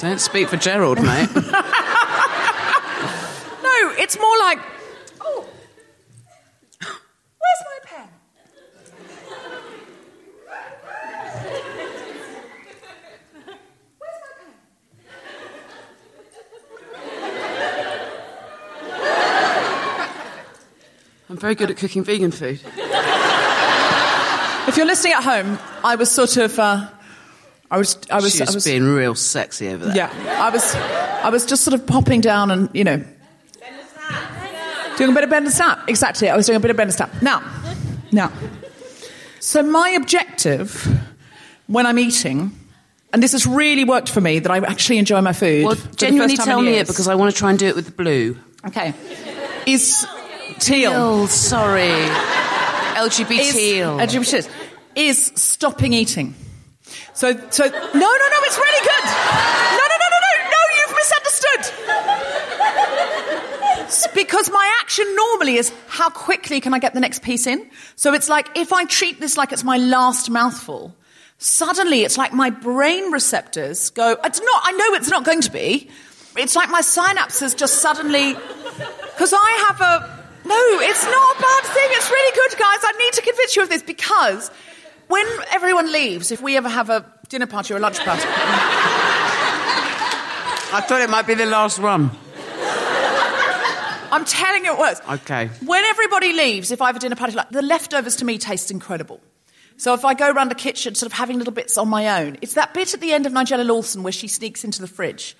[0.00, 1.28] Don't speak for Gerald, mate.
[3.62, 4.58] No, it's more like,
[5.22, 5.46] oh,
[6.80, 8.08] where's my pen?
[13.98, 14.54] Where's my pen?
[21.30, 22.60] I'm very good at cooking vegan food.
[24.68, 26.88] If you're listening at home, I was sort of, uh,
[27.70, 29.96] I was, I was, She was, I was being real sexy over there.
[29.96, 33.04] yeah, I was, I was just sort of popping down and you know,
[34.96, 35.88] doing a bit of bend and snap.
[35.88, 37.10] Exactly, I was doing a bit of bend and snap.
[37.22, 37.42] Now,
[38.12, 38.32] now,
[39.40, 40.86] so my objective
[41.66, 42.52] when I'm eating,
[43.12, 45.66] and this has really worked for me, that I actually enjoy my food.
[45.66, 47.92] Well, genuinely tell me it because I want to try and do it with the
[47.92, 48.38] blue.
[48.66, 48.94] okay,
[49.66, 50.06] is
[50.62, 50.92] teal.
[50.94, 51.90] Oh, sorry.
[52.96, 53.54] LGBT is.
[53.54, 54.50] LGBT
[54.94, 56.34] is stopping eating.
[57.14, 59.04] So, so no, no, no, it's really good.
[59.04, 61.62] No, no, no, no, no, no, you've misunderstood.
[63.84, 67.68] It's because my action normally is how quickly can I get the next piece in?
[67.96, 70.94] So it's like if I treat this like it's my last mouthful,
[71.38, 75.50] suddenly it's like my brain receptors go, it's not, I know it's not going to
[75.50, 75.90] be.
[76.36, 80.21] It's like my synapses just suddenly, because I have a,
[80.52, 81.88] no, it's not a bad thing.
[81.90, 82.78] It's really good, guys.
[82.82, 84.50] I need to convince you of this because
[85.08, 88.22] when everyone leaves, if we ever have a dinner party or a lunch party,
[90.74, 92.10] I thought it might be the last one.
[94.12, 95.00] I'm telling you it works.
[95.08, 95.48] Okay.
[95.64, 98.70] When everybody leaves, if I have a dinner party, like the leftovers to me taste
[98.70, 99.20] incredible.
[99.78, 102.36] So if I go around the kitchen, sort of having little bits on my own,
[102.42, 105.34] it's that bit at the end of Nigella Lawson where she sneaks into the fridge.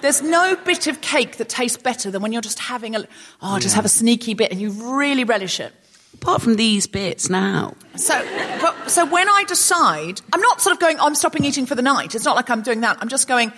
[0.00, 3.04] There's no bit of cake that tastes better than when you're just having a,
[3.42, 5.72] oh, just have a sneaky bit and you really relish it.
[6.14, 7.74] Apart from these bits now.
[7.96, 8.14] So,
[8.60, 11.74] but, so when I decide, I'm not sort of going, oh, I'm stopping eating for
[11.74, 12.14] the night.
[12.14, 12.98] It's not like I'm doing that.
[13.00, 13.52] I'm just going,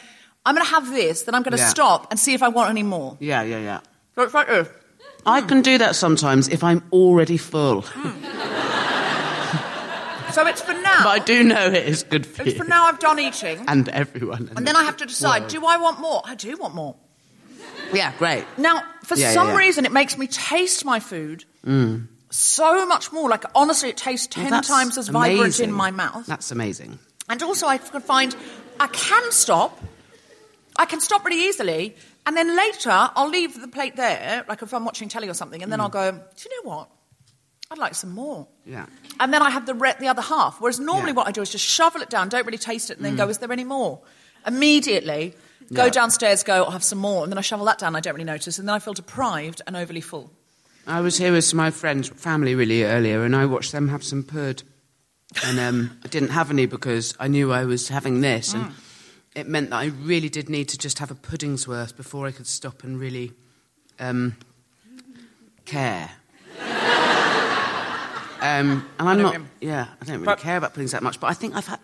[0.44, 1.68] I'm going to have this, then I'm going to Yeah.
[1.68, 3.16] stop and see if I want any more.
[3.20, 3.80] Yeah, yeah, yeah.
[4.14, 4.68] So it's like this.
[5.24, 7.82] I can do that sometimes if I'm already full.
[7.82, 8.59] Hmm.
[10.32, 11.04] So it's for now.
[11.04, 12.58] But I do know it is good for It's you.
[12.58, 13.64] for now I've done eating.
[13.66, 14.50] And everyone.
[14.56, 16.22] And then I have to decide, do I want more?
[16.24, 16.96] I do want more.
[17.92, 18.44] Yeah, great.
[18.56, 19.56] Now, for Yeah, yeah, some yeah.
[19.56, 22.06] reason, it makes me taste my food mm.
[22.30, 23.28] so much more.
[23.28, 26.26] Like, honestly, it tastes 10 that's times as vibrant in my mouth.
[26.26, 26.98] That's amazing.
[27.28, 28.34] And also, I can find
[28.78, 29.78] I can stop.
[30.76, 31.96] I can stop really easily.
[32.26, 35.62] And then later, I'll leave the plate there, like if I'm watching telly or something,
[35.62, 35.82] and then mm.
[35.82, 36.88] I'll go, do you know what?
[37.70, 38.48] I'd like some more.
[38.66, 38.86] Yeah.
[39.20, 40.60] And then I have the, re- the other half.
[40.60, 41.12] Whereas normally Yeah.
[41.12, 41.16] Mm.
[41.16, 43.28] what I do is just shovel it down, don't really taste it, and then go,
[43.28, 44.00] is there any more?
[44.46, 45.34] Immediately,
[45.72, 45.90] go Yeah.
[45.90, 47.22] downstairs, go, I'll have some more.
[47.22, 48.58] And then I shovel that down, I don't really notice.
[48.58, 50.32] And then I feel deprived and overly full.
[50.86, 54.22] I was here with my friends, family really earlier, and I watched them have some
[54.24, 54.62] pud.
[55.44, 58.72] And um, I didn't have any because I knew I was having this, and
[59.36, 62.32] it meant that I really did need to just have a pudding's worth before I
[62.32, 63.32] could stop and really
[64.00, 64.34] um,
[65.66, 66.10] care.
[68.42, 71.20] Um, and I'm not, yeah, I don't really But- care about puddings that much.
[71.20, 71.78] But I think I've had,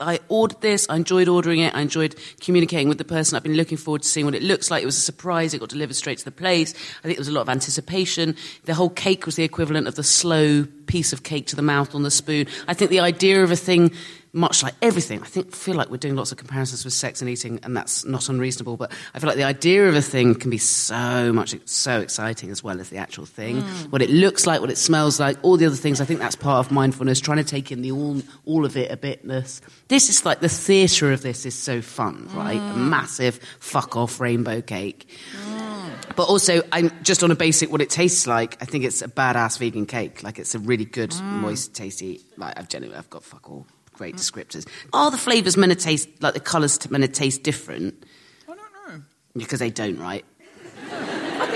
[0.00, 0.86] I ordered this.
[0.88, 1.74] I enjoyed ordering it.
[1.74, 3.36] I enjoyed communicating with the person.
[3.36, 4.82] I've been looking forward to seeing what it looks like.
[4.82, 5.54] It was a surprise.
[5.54, 6.72] It got delivered straight to the place.
[6.72, 8.36] I think there was a lot of anticipation.
[8.64, 11.94] The whole cake was the equivalent of the slow piece of cake to the mouth
[11.94, 12.46] on the spoon.
[12.66, 13.92] I think the idea of a thing,
[14.38, 17.28] much like everything, I think feel like we're doing lots of comparisons with sex and
[17.28, 18.76] eating, and that's not unreasonable.
[18.76, 22.50] But I feel like the idea of a thing can be so much so exciting
[22.50, 23.62] as well as the actual thing.
[23.62, 23.90] Mm.
[23.90, 26.00] What it looks like, what it smells like, all the other things.
[26.00, 28.90] I think that's part of mindfulness, trying to take in the all all of it
[28.90, 29.60] a bitness.
[29.88, 32.56] This is like the theatre of this is so fun, right?
[32.56, 32.88] A mm.
[32.88, 35.08] massive fuck off rainbow cake.
[35.44, 35.68] Mm.
[36.16, 38.56] But also, I'm just on a basic what it tastes like.
[38.62, 40.22] I think it's a badass vegan cake.
[40.22, 42.20] Like it's a really good, moist, tasty.
[42.36, 43.66] Like I've genuinely, I've got fuck all
[43.98, 44.66] great descriptors.
[44.92, 48.04] Are the flavors going to taste like the colors going to taste different?
[48.48, 48.58] I don't
[48.98, 49.02] know.
[49.36, 50.24] Because they don't, right?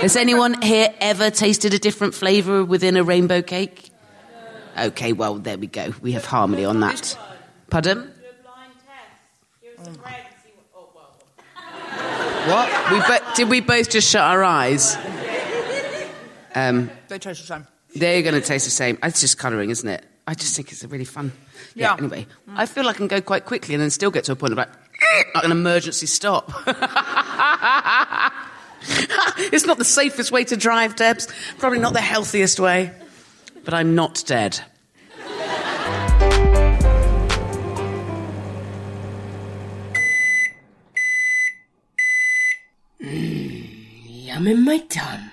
[0.01, 3.89] Has anyone here ever tasted a different flavor within a rainbow cake?
[4.77, 5.93] Okay, well there we go.
[6.01, 7.17] We have harmony on that.
[7.69, 8.11] Pardon?
[12.45, 12.91] What?
[12.91, 14.97] We bo- did we both just shut our eyes?
[16.55, 17.67] Um, They taste the same.
[17.95, 18.97] they're going to taste the same.
[19.01, 20.05] It's just colouring, isn't it?
[20.25, 21.33] I just think it's a really fun.
[21.75, 21.91] Yeah.
[21.91, 21.97] Yeah.
[21.97, 24.53] Anyway, I feel I can go quite quickly and then still get to a point
[24.53, 24.69] of like,
[25.35, 26.49] like an emergency stop.
[29.51, 31.27] it's not the safest way to drive, Debs.
[31.57, 32.91] Probably not the healthiest way.
[33.65, 34.59] But I'm not dead.
[43.01, 43.67] Mm,
[44.05, 45.32] yum in my tum.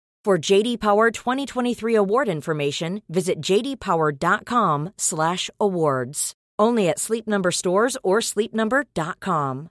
[0.23, 6.33] For JD Power 2023 award information, visit jdpower.com/awards.
[6.59, 9.69] Only at Sleep Number stores or sleepnumber.com.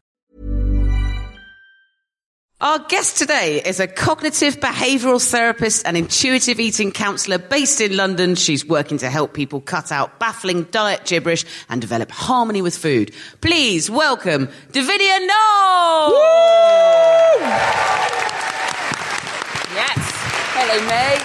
[2.61, 8.35] Our guest today is a cognitive behavioural therapist and intuitive eating counsellor based in London.
[8.35, 13.15] She's working to help people cut out baffling diet gibberish and develop harmony with food.
[13.41, 16.17] Please welcome Davinia No!
[20.73, 20.81] Yes.
[20.81, 21.17] Hello, May.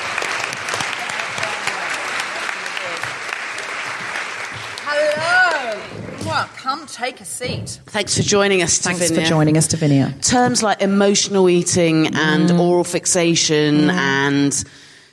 [4.87, 5.81] Hello.
[6.25, 7.79] Well, come take a seat.
[7.87, 9.15] Thanks for joining us, Thanks Davinia.
[9.15, 10.19] for joining us, Davinia.
[10.27, 12.59] terms like emotional eating and Mm.
[12.59, 14.63] oral fixation and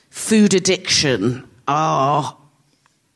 [0.09, 2.35] food addiction are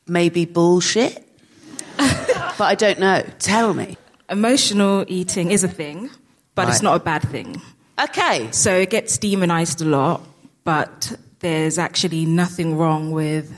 [0.06, 1.24] maybe bullshit.
[1.96, 3.24] but I don't know.
[3.38, 3.96] Tell me.
[4.30, 6.10] Emotional eating is a thing,
[6.54, 7.60] but it's not a bad thing.
[8.00, 8.48] Okay.
[8.52, 10.20] So it gets demonized a lot,
[10.64, 13.52] but there's actually nothing wrong with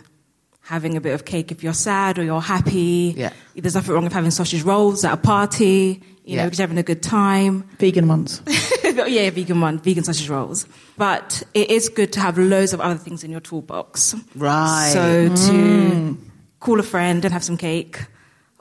[0.63, 3.15] having a bit of cake if you're sad or you're happy.
[3.17, 3.33] Yeah.
[3.57, 6.45] There's nothing wrong with having sausage rolls at a party, you know, Yeah.
[6.45, 7.65] because you're having a good time.
[7.79, 8.41] Vegan ones.
[8.85, 10.67] yeah, vegan one, vegan sausage rolls.
[10.97, 14.15] But it is good to have loads of other things in your toolbox.
[14.37, 14.91] Right.
[14.93, 16.17] So to mm.
[16.61, 17.99] call a friend and have some cake,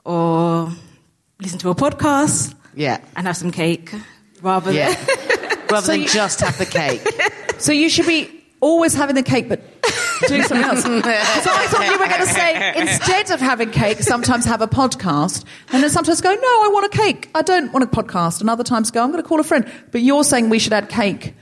[0.04, 0.72] or
[1.40, 2.98] listen to a podcast Yeah.
[3.14, 3.92] and have some cake,
[4.42, 4.94] rather Yeah.
[4.94, 7.02] than Rather So than you- just have the cake.
[7.60, 8.28] So you should be
[8.60, 9.60] always having the cake, but
[10.28, 10.82] doing something else.
[10.84, 14.66] So I thought you were going to say instead of having cake, sometimes have a
[14.68, 17.30] podcast, and then sometimes go, no, I want a cake.
[17.34, 19.70] I don't want a podcast, and other times go, I'm going to call a friend.
[19.92, 21.34] But you're saying we should add cake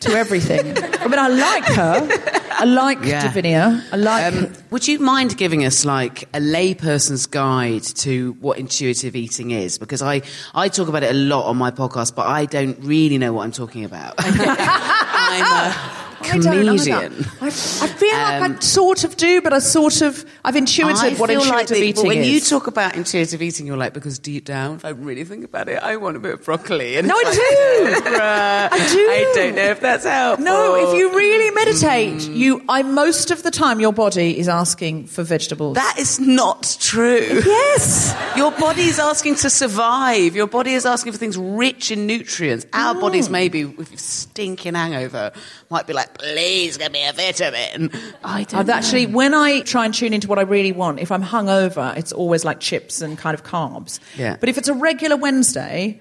[0.00, 0.76] to everything.
[1.00, 2.39] I mean, I like her.
[2.60, 3.26] I like Yeah.
[3.26, 3.82] Davinia.
[3.92, 4.34] I like.
[4.34, 9.78] Um, would you mind giving us like a layperson's guide to what intuitive eating is?
[9.78, 10.22] Because I,
[10.54, 13.44] I talk about it a lot on my podcast, but I don't really know what
[13.44, 14.14] I'm talking about.
[14.18, 16.09] I'm a I don't either.
[16.22, 17.12] Comedian.
[17.40, 21.18] I, I feel like Um, I sort of do, but I sort of I've intuited
[21.18, 22.24] what intuitive like the- eating when is.
[22.24, 25.44] When you talk about intuitive eating, you're like, because deep down, if I really think
[25.44, 26.96] about it, I want a bit of broccoli.
[26.96, 28.10] And No, I like, do.
[28.10, 28.98] bruh, I do.
[29.10, 30.44] I don't know if that's helpful.
[30.44, 35.06] No, if you really meditate, you I most of the time your body is asking
[35.06, 35.74] for vegetables.
[35.76, 37.40] That is not true.
[37.44, 38.14] yes.
[38.36, 40.34] Your body is asking to survive.
[40.36, 42.66] Your body is asking for things rich in nutrients.
[42.72, 43.00] Our Mm.
[43.00, 45.32] bodies, maybe with stinking hangover,
[45.70, 47.90] might be like, please give me a vitamin.
[48.24, 48.72] I don't I've know.
[48.74, 52.12] actually, when I try and tune into what I really want, if I'm hungover, it's
[52.12, 54.00] always like chips and kind of carbs.
[54.16, 54.36] Yeah.
[54.38, 56.00] But if it's a regular Wednesday,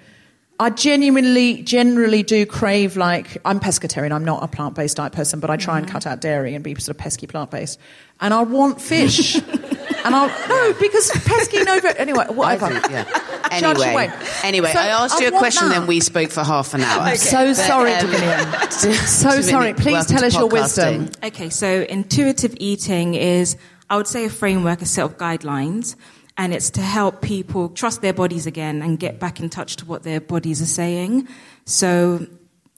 [0.61, 4.11] I genuinely, generally do crave like I'm pescatarian.
[4.11, 6.75] I'm not a plant-based diet person, but I try and cut out dairy and be
[6.75, 7.79] sort of pesky plant-based.
[8.19, 9.35] And I want fish.
[10.03, 11.79] and I'll no because pesky no.
[11.79, 12.67] ve- Anyway, whatever.
[12.67, 13.05] do, yeah.
[13.51, 14.11] Anyway,
[14.43, 15.79] anyway, So I asked you a question, that.
[15.79, 17.01] then we spoke for half an hour.
[17.03, 18.71] I'm so sorry, um, Davinia.
[19.07, 19.73] So sorry.
[19.73, 21.09] Please tell us your wisdom.
[21.23, 23.55] Okay, so intuitive eating is,
[23.89, 25.95] I would say, a framework, a set of guidelines,
[26.39, 29.85] and it's to help people trust their bodies again and get back in touch to
[29.85, 31.27] what their bodies are saying.
[31.65, 32.25] So,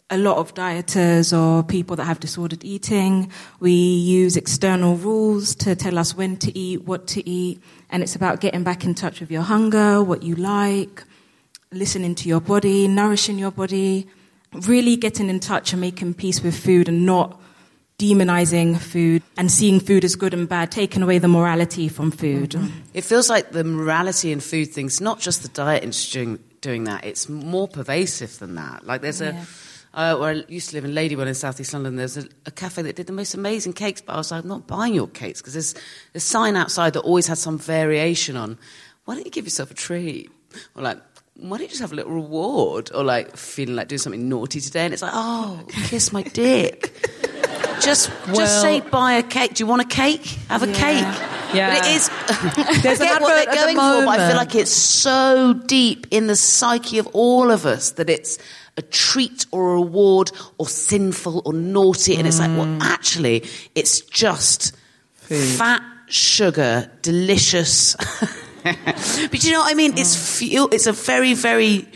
[0.09, 5.75] a lot of dieters or people that have disordered eating, we use external rules to
[5.75, 9.19] tell us when to eat, what to eat, and it's about getting back in touch
[9.19, 11.03] with your hunger, what you like,
[11.71, 14.07] listening to your body, nourishing your body,
[14.53, 17.39] really getting in touch and making peace with food and not
[18.01, 22.55] demonizing food and seeing food as good and bad, taking away the morality from food.
[22.95, 26.83] It feels like the morality in food things, not just the diet industry doing, doing
[26.85, 28.87] that, it's more pervasive than that.
[28.87, 29.35] Like there's a,
[29.93, 32.51] uh, where I used to live in Ladywell in South East London, there's a, a
[32.51, 35.07] cafe that did the most amazing cakes, but I was like, I'm not buying your
[35.07, 35.75] cakes because there's
[36.15, 38.57] a sign outside that always had some variation on,
[39.05, 40.31] why don't you give yourself a treat?
[40.75, 40.97] Or like,
[41.35, 42.89] why don't you just have a little reward?
[42.95, 46.93] Or like feeling like doing something naughty today and it's like, oh, kiss my dick.
[47.81, 49.53] just Well- just say buy a cake.
[49.55, 50.25] Do you want a cake?
[50.49, 50.73] Have a Yeah.
[50.73, 51.29] cake.
[51.53, 51.73] Yeah.
[51.79, 52.09] But it is.
[52.83, 54.71] There's I an get what they're at the going for, but I feel like it's
[54.71, 58.37] so deep in the psyche of all of us that it's
[58.77, 62.81] a treat or a reward or sinful or naughty, and it's like, well, Mm.
[62.81, 63.43] actually,
[63.75, 64.71] it's just
[65.27, 67.95] fat, sugar, delicious.
[69.31, 69.97] but you know what I mean?
[69.97, 70.69] It's fuel.
[70.71, 71.87] It's a very, very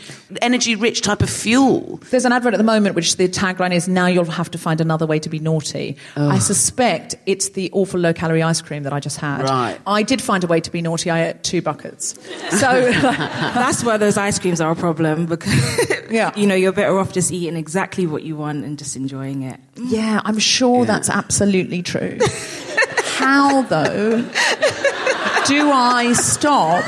[0.42, 1.98] energy-rich type of fuel.
[2.10, 4.80] There's an advert at the moment which the tagline is "Now you'll have to find
[4.80, 9.00] another way to be naughty." I suspect it's the awful low-calorie ice cream that I
[9.00, 9.42] just had.
[9.42, 9.78] Right.
[9.86, 11.10] I did find a way to be naughty.
[11.10, 12.14] I ate two buckets.
[12.58, 15.54] So That's where those ice creams are a problem because
[16.10, 16.32] Yeah.
[16.36, 19.60] you know you're better off just eating exactly what you want and just enjoying it.
[19.76, 22.18] yeah, I'm sure that's absolutely true.
[23.18, 24.22] How though
[25.48, 26.84] do I stop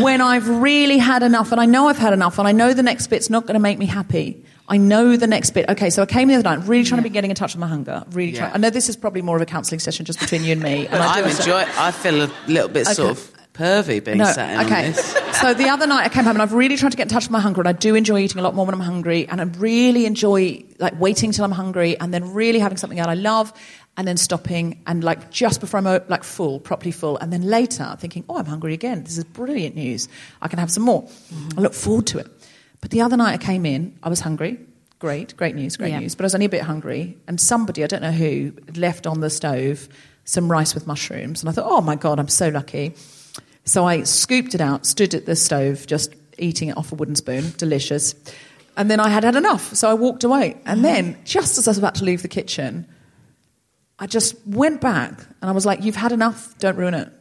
[0.00, 2.82] when I've really had enough and I know I've had enough and I know the
[2.82, 4.44] next bit's not going to make me happy?
[4.68, 5.68] I know the next bit.
[5.68, 7.60] Okay, so I came the other night, really trying to be getting in touch with
[7.60, 8.04] my hunger.
[8.12, 8.50] Really trying.
[8.50, 8.54] Yeah.
[8.54, 10.86] I know this is probably more of a counselling session just between you and me.
[10.86, 11.64] And I do enjoy.
[11.76, 14.92] I feel a little bit sort of pervy being no, sat in okay.
[15.40, 17.24] So the other night I came home and I've really tried to get in touch
[17.24, 19.40] with my hunger and I do enjoy eating a lot more when I'm hungry and
[19.40, 23.14] I really enjoy like waiting till I'm hungry and then really having something that I
[23.14, 23.52] love
[24.00, 27.42] and then stopping and like just before I'm uh, like full, properly full and then
[27.42, 29.04] later thinking, oh, I'm hungry again.
[29.04, 30.08] This is brilliant news.
[30.40, 31.06] I can have some more.
[31.58, 32.26] I look forward to it.
[32.80, 34.58] But the other night I came in, I was hungry.
[35.00, 35.98] Great, great news, great Yeah.
[35.98, 36.14] news.
[36.14, 39.06] But I was only a bit hungry and somebody, I don't know who, had left
[39.06, 39.86] on the stove
[40.24, 42.94] some rice with mushrooms and I thought, oh my God, I'm so lucky.
[43.66, 47.16] So I scooped it out, stood at the stove, just eating it off a wooden
[47.16, 48.14] spoon, delicious.
[48.78, 50.56] And then I had had enough, so I walked away.
[50.64, 52.86] And then, just as I was about to leave the kitchen,
[54.00, 57.12] I just went back and I was like, You've had enough, don't ruin it.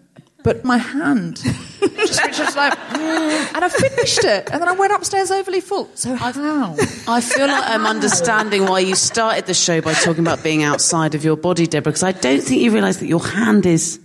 [0.41, 4.49] But my hand just reached just like, "Mm," and I finished it.
[4.49, 5.89] And then I went upstairs overly full.
[5.95, 6.77] So I, how?
[7.09, 11.13] I feel like I'm understanding why you started the show by talking about being outside
[11.13, 13.99] of your body, Deborah, because I don't think you realise that your hand is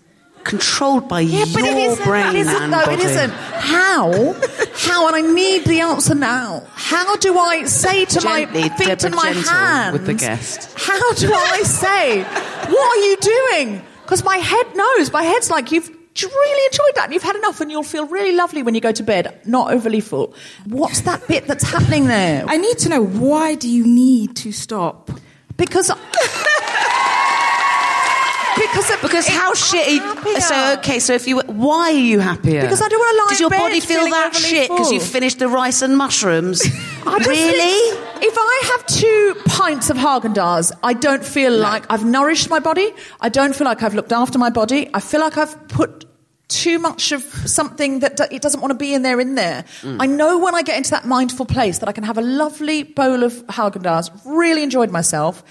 [0.45, 2.05] controlled by Yeah, but it your isn't.
[2.05, 2.85] brain it isn't, and though.
[2.85, 3.03] body.
[3.03, 3.31] It isn't.
[3.33, 4.35] How?
[4.75, 5.07] How?
[5.09, 6.63] And I need the answer now.
[6.75, 10.73] How do I say to Gently, my feet Deborah and my hands with the guest.
[10.79, 12.23] How do I say?
[12.23, 13.83] what are you doing?
[14.03, 15.13] Because my head knows.
[15.13, 15.91] My head's like you've.
[16.23, 18.93] Really enjoyed that, and you've had enough, and you'll feel really lovely when you go
[18.93, 20.33] to bed, not overly full.
[20.65, 22.45] What's that bit that's happening there?
[22.47, 25.11] I need to know why do you need to stop?
[25.57, 25.91] because
[29.03, 29.99] because how shitty.
[29.99, 30.41] happier.
[30.41, 32.63] So okay, so if you why are you happier?
[32.63, 35.49] Because I don't wanna lie Does your body feel that shit because you finished the
[35.49, 36.63] rice and mushrooms?
[37.05, 37.53] Really?
[37.53, 42.61] think if I have two pints of Haagen-Dazs, I don't feel like I've nourished my
[42.61, 42.93] body.
[43.21, 44.89] I don't feel like I've looked after my body.
[44.95, 46.07] I feel like I've put
[46.49, 49.65] too much of something that it doesn't want to be in there in there.
[49.83, 49.97] Mm.
[50.01, 52.83] I know when I get into that mindful place that I can have a lovely
[52.83, 55.43] bowl of Haagen-Dazs, really enjoyed myself.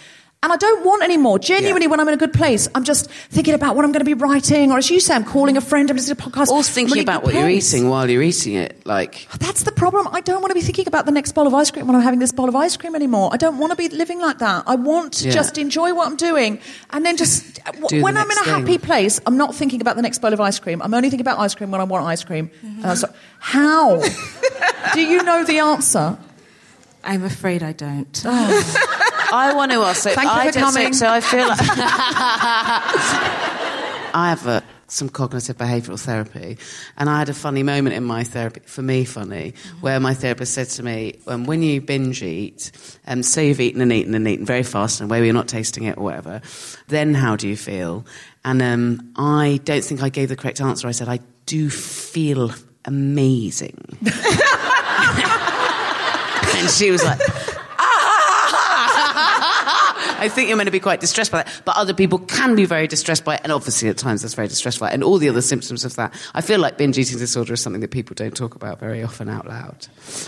[0.44, 1.40] And I don't want any more.
[1.40, 1.88] Genuinely, Yeah.
[1.92, 4.14] when I'm in a good place, I'm just thinking about what I'm going to be
[4.14, 6.50] writing, or as you say, I'm calling a friend, I'm listening to a podcast.
[6.50, 9.64] Or thinking in about good what you're eating while you're eating it, like oh, That's
[9.64, 10.08] the problem.
[10.12, 12.02] I don't want to be thinking about the next bowl of ice cream when I'm
[12.02, 13.30] having this bowl of ice cream anymore.
[13.32, 14.66] I don't want to be living like that.
[14.68, 15.32] I want to Yeah.
[15.34, 16.60] just enjoy what I'm doing
[16.92, 18.80] and then just Do when the I'm in a next happy thing.
[18.80, 20.82] place, I'm not thinking about the next bowl of ice cream.
[20.82, 22.52] I'm only thinking about ice cream when I want ice cream.
[22.64, 24.02] And I'm so- how?
[24.94, 26.18] Do you know the answer?
[27.06, 28.22] I'm afraid I don't.
[28.26, 28.93] Oh.
[29.34, 30.04] I want to ask.
[30.04, 30.94] So Thank you I for coming.
[30.94, 31.58] So, I feel like
[34.16, 36.60] I have uh, some cognitive behavioural therapy,
[36.98, 40.54] and I had a funny moment in my therapy, for me funny, where my therapist
[40.54, 42.72] said to me, um, "When you binge eat,
[43.08, 45.86] um, say you've eaten and eaten and eaten very fast, and maybe you're not tasting
[45.86, 46.42] it or whatever,
[46.90, 48.06] then how do you feel?"
[48.46, 50.88] And um, I don't think I gave the correct answer.
[50.88, 52.52] I said, "I do feel
[52.86, 53.84] amazing."
[56.56, 57.20] and she was like.
[60.24, 62.64] I think you're meant to be quite distressed by that, but other people can be
[62.64, 65.42] very distressed by it, and obviously at times that's very distressful, and all the other
[65.42, 66.14] symptoms of that.
[66.34, 69.28] I feel like binge eating disorder is something that people don't talk about very often
[69.28, 69.86] out loud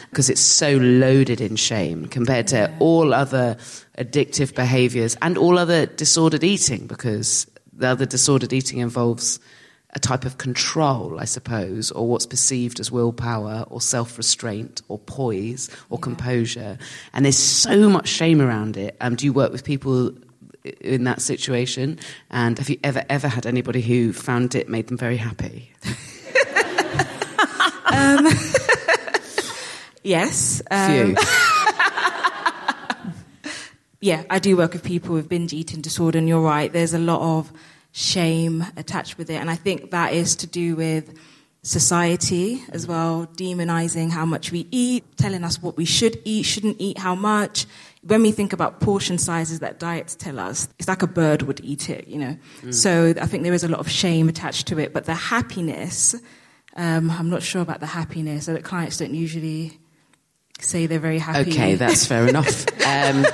[0.10, 3.56] because it's so loaded in shame compared to all other
[3.98, 9.40] addictive behaviors and all other disordered eating because the other disordered eating involves
[9.96, 15.00] a type of control, I suppose, or what's perceived as willpower or self restraint or
[15.00, 16.78] poise or composure.
[17.14, 18.96] And there's so much shame around it.
[19.02, 20.12] Um, do you work with people
[20.82, 22.00] in that situation?
[22.30, 25.72] And have you ever, ever had anybody who found it made them very happy?
[30.06, 30.62] Yes.
[30.70, 31.16] um, Few.
[34.02, 37.00] yeah, I do work with people with binge eating disorder, and you're right, there's a
[37.00, 37.52] lot of
[37.96, 39.36] shame attached with it.
[39.36, 41.18] And I think that is to do with
[41.64, 46.76] society as well, demonizing how much we eat, telling us what we should eat, shouldn't
[46.78, 47.66] eat, how much.
[48.02, 51.62] when we think about portion sizes that diets tell us, it's like a bird would
[51.64, 52.38] eat it, you know.
[52.62, 52.74] Mm.
[52.74, 54.92] So I think there is a lot of shame attached to it.
[54.92, 56.16] But the happiness,
[56.76, 58.48] um, I'm not sure about the happiness.
[58.48, 59.80] That clients don't usually
[60.60, 61.50] say they're very happy.
[61.50, 62.66] Okay, that's fair enough.
[62.86, 63.26] Um,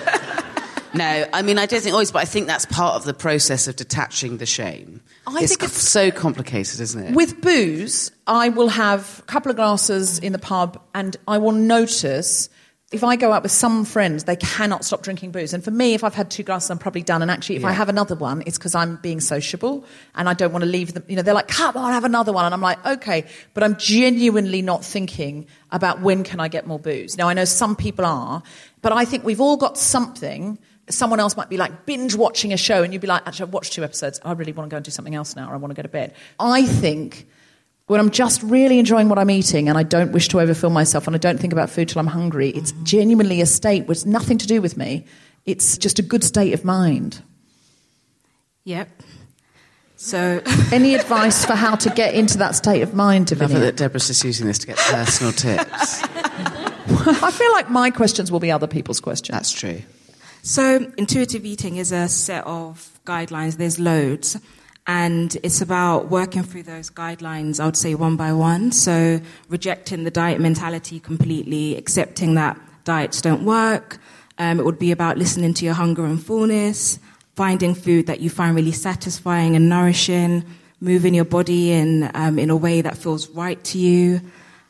[0.94, 3.68] no, I mean I don't think always, but I think that's part of the process
[3.68, 5.02] of detaching the shame.
[5.28, 7.16] I it's think it's so complicated, isn't it?
[7.16, 11.52] With booze, I will have a couple of glasses in the pub, and I will
[11.52, 12.50] notice
[12.92, 15.54] if I go out with some friends, they cannot stop drinking booze.
[15.54, 17.22] And for me, if I've had two glasses, I'm probably done.
[17.22, 17.70] And actually, if yeah.
[17.70, 20.94] I have another one, it's because I'm being sociable and I don't want to leave
[20.94, 21.06] them.
[21.08, 22.44] You know, they're like, come on, have another one.
[22.44, 23.26] And I'm like, okay.
[23.54, 27.18] But I'm genuinely not thinking about when can I get more booze.
[27.18, 28.44] Now, I know some people are,
[28.82, 30.60] but I think we've all got something.
[30.92, 33.54] Someone else might be like binge watching a show and you'd be like, actually, I've
[33.54, 34.20] watched two episodes.
[34.24, 35.82] I really want to go and do something else now or I want to go
[35.82, 36.14] to bed.
[36.40, 37.28] I think
[37.88, 41.08] when I'm just really enjoying what I'm eating and I don't wish to overfill myself
[41.08, 42.84] and I don't think about food till I'm hungry, it's mm-hmm.
[42.84, 45.06] genuinely a state with nothing to do with me.
[45.46, 47.22] It's just a good state of mind.
[48.64, 48.90] Yep.
[49.98, 53.54] So, any advice for how to get into that state of mind, Davinia?
[53.54, 56.04] Love that Deborah's just using this to get personal tips.
[56.04, 59.36] I feel like my questions will be other people's questions.
[59.36, 59.82] That's true.
[60.44, 63.58] So, intuitive eating is a set of guidelines.
[63.58, 64.38] There's loads.
[64.88, 68.72] And it's about working through those guidelines, I would say one by one.
[68.72, 74.00] So rejecting the diet mentality completely, accepting that diets don't work.
[74.40, 76.98] Um, it would be about listening to your hunger and fullness,
[77.36, 80.44] finding food that you find really satisfying and nourishing,
[80.80, 84.20] moving your body in, um, in a way that feels right to you.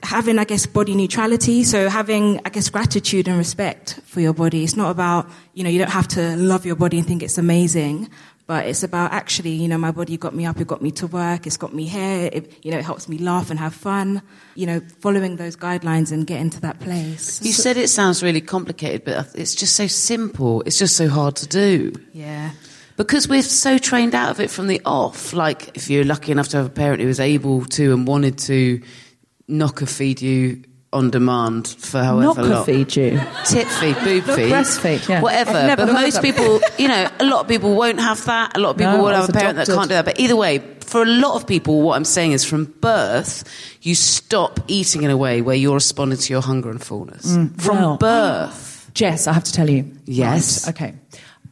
[0.04, 1.64] Having, I guess, body neutrality.
[1.64, 4.64] So having, I guess, gratitude and respect for your body.
[4.64, 7.38] It's not about, you know, you don't have to love your body and think it's
[7.38, 8.10] amazing,
[8.47, 11.08] but it's about actually, you know, my body got me up, it got me to
[11.08, 14.22] work, it's got me here, it, you know, it helps me laugh and have fun.
[14.56, 17.41] You know, following those guidelines and getting to that place.
[17.41, 20.64] You so, said it sounds really complicated, but it's just so simple.
[20.66, 21.93] It's just so hard to do.
[22.12, 22.52] Yeah.
[22.97, 25.32] Because we're so trained out of it from the off.
[25.32, 28.38] Like, if you're lucky enough to have a parent who was able to and wanted
[28.39, 28.82] to
[29.48, 30.64] knocker feed you
[30.94, 32.66] on demand for however long.
[32.66, 33.20] feed you.
[33.46, 34.52] Tit feed, boob feed.
[34.52, 35.22] Breastfeed, yeah.
[35.22, 35.76] Whatever.
[35.76, 38.58] But most people, you know, a lot of people won't have that.
[38.58, 39.74] A lot of people no, will have a parent adopted.
[39.74, 40.06] that can't do that.
[40.06, 43.44] But either way, for a lot of people, what I'm saying is from birth,
[43.82, 47.26] you stop eating in a way where you're responding to your hunger and fullness.
[47.26, 48.92] Mm, from well, birth.
[48.94, 49.89] Jess, I have to tell you.
[50.06, 50.66] Yes.
[50.68, 50.96] Right, okay.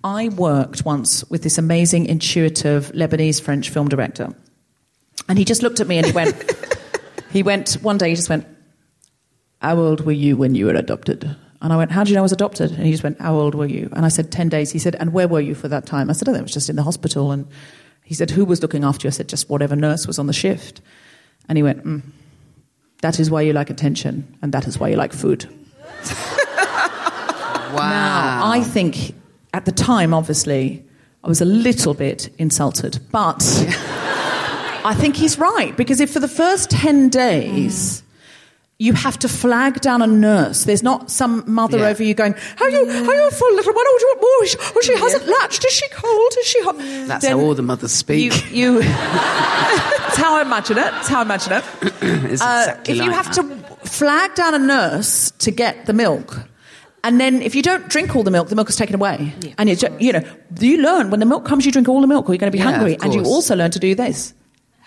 [0.03, 4.33] I worked once with this amazing, intuitive Lebanese French film director.
[5.27, 6.35] And he just looked at me and he went,
[7.31, 8.45] he went, one day he just went,
[9.61, 11.35] how old were you when you were adopted?
[11.61, 12.71] And I went, How do you know I was adopted?
[12.71, 13.89] And he just went, How old were you?
[13.93, 14.71] And I said, 10 days.
[14.71, 16.09] He said, And where were you for that time?
[16.09, 17.31] I said, Oh, I was just in the hospital.
[17.31, 17.47] And
[18.03, 19.09] he said, Who was looking after you?
[19.09, 20.81] I said, Just whatever nurse was on the shift.
[21.49, 22.01] And he went, mm,
[23.01, 25.45] That is why you like attention, and that is why you like food.
[27.73, 27.75] wow.
[27.75, 29.13] Now, I think
[29.53, 30.85] at the time, obviously,
[31.23, 33.39] I was a little bit insulted, but
[34.85, 38.05] I think he's right because if for the first 10 days, mm
[38.81, 40.63] you have to flag down a nurse.
[40.63, 41.89] There's not some mother yeah.
[41.89, 43.85] over you going, "Are you, are you a full little one?
[43.85, 44.71] Or do you want more?
[44.73, 45.33] Oh, she hasn't yeah.
[45.33, 45.65] latched.
[45.65, 46.33] Is she cold?
[46.39, 46.77] Is she hot?"
[47.07, 48.49] That's then how all the mothers speak.
[48.51, 50.91] You, you that's how I imagine it.
[50.91, 51.63] That's how I imagine it.
[51.91, 53.79] it's uh, exactly if like you have that.
[53.81, 56.47] to flag down a nurse to get the milk,
[57.03, 59.33] and then if you don't drink all the milk, the milk is taken away.
[59.41, 60.23] Yeah, and you, you know,
[60.57, 62.57] you learn when the milk comes, you drink all the milk, or you're going to
[62.57, 62.97] be hungry.
[63.01, 64.33] And you also learn to do this.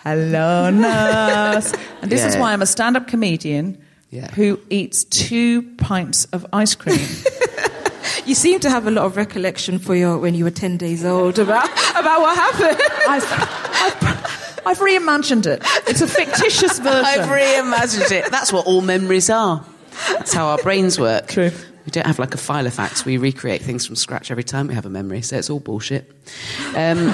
[0.02, 1.72] Hello, nurse.
[2.02, 2.28] and this yeah.
[2.28, 3.80] is why I'm a stand up comedian
[4.10, 4.30] yeah.
[4.32, 6.98] who eats two pints of ice cream.
[8.26, 11.04] you seem to have a lot of recollection for your when you were 10 days
[11.04, 12.82] old about, about what happened.
[13.08, 15.62] I've, I've, I've reimagined it.
[15.88, 17.04] It's a fictitious version.
[17.04, 18.30] I've reimagined it.
[18.30, 19.64] That's what all memories are.
[20.08, 21.28] That's how our brains work.
[21.28, 21.52] True.
[21.84, 23.04] We don't have like a file of facts.
[23.04, 26.10] We recreate things from scratch every time we have a memory, so it's all bullshit.
[26.76, 27.12] Um,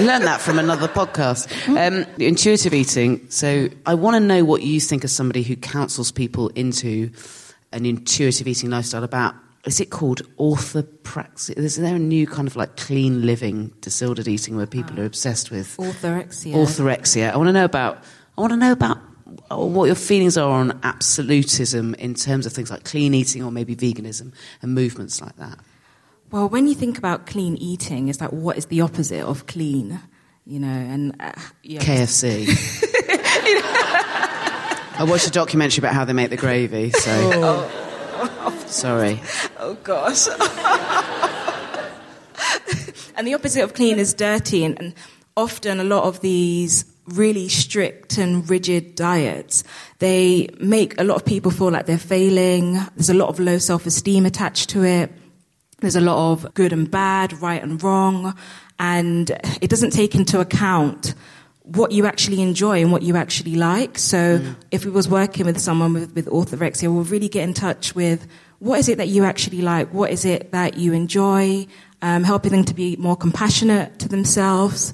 [0.00, 1.46] I learned that from another podcast.
[1.76, 3.28] Um, intuitive eating.
[3.28, 7.10] So I want to know what you think as somebody who counsels people into
[7.72, 9.34] an intuitive eating lifestyle about.
[9.66, 11.58] Is it called orthopraxia?
[11.58, 15.50] Is there a new kind of like clean living, disordered eating where people are obsessed
[15.50, 16.54] with orthorexia?
[16.54, 17.30] Orthorexia.
[17.30, 18.02] I want to know about.
[18.38, 18.96] I want to know about
[19.50, 23.76] what your feelings are on absolutism in terms of things like clean eating or maybe
[23.76, 24.32] veganism
[24.62, 25.58] and movements like that.
[26.30, 29.98] Well, when you think about clean eating, it's like what is the opposite of clean?
[30.46, 31.32] You know, and uh,
[31.64, 32.46] KFC.
[34.98, 36.90] I watched a documentary about how they make the gravy.
[36.90, 38.64] So, oh.
[38.66, 39.20] sorry.
[39.58, 40.28] Oh gosh.
[43.16, 44.94] and the opposite of clean is dirty, and, and
[45.36, 49.64] often a lot of these really strict and rigid diets,
[49.98, 52.74] they make a lot of people feel like they're failing.
[52.94, 55.10] There's a lot of low self esteem attached to it
[55.80, 58.34] There's a lot of good and bad, right and wrong,
[58.78, 61.14] and it doesn't take into account
[61.62, 63.98] what you actually enjoy and what you actually like.
[63.98, 64.56] So mm.
[64.70, 68.26] if we was working with someone with, with orthorexia, we'll really get in touch with
[68.58, 69.92] what is it that you actually like?
[69.94, 71.66] What is it that you enjoy?
[72.02, 74.92] Um, helping them to be more compassionate to themselves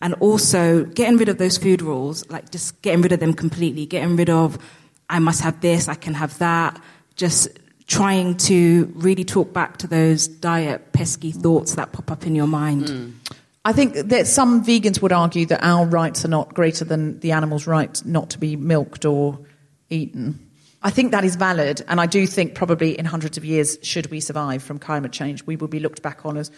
[0.00, 3.86] and also getting rid of those food rules, like just getting rid of them completely,
[3.86, 4.58] getting rid of,
[5.08, 6.80] I must have this, I can have that,
[7.16, 7.48] just
[7.88, 12.46] trying to really talk back to those diet pesky thoughts that pop up in your
[12.46, 12.84] mind.
[12.84, 13.12] Mm.
[13.64, 17.32] I think that some vegans would argue that our rights are not greater than the
[17.32, 19.38] animal's right not to be milked or
[19.90, 20.38] eaten.
[20.82, 24.10] I think that is valid, and I do think probably in hundreds of years, should
[24.10, 26.52] we survive from climate change, we will be looked back on as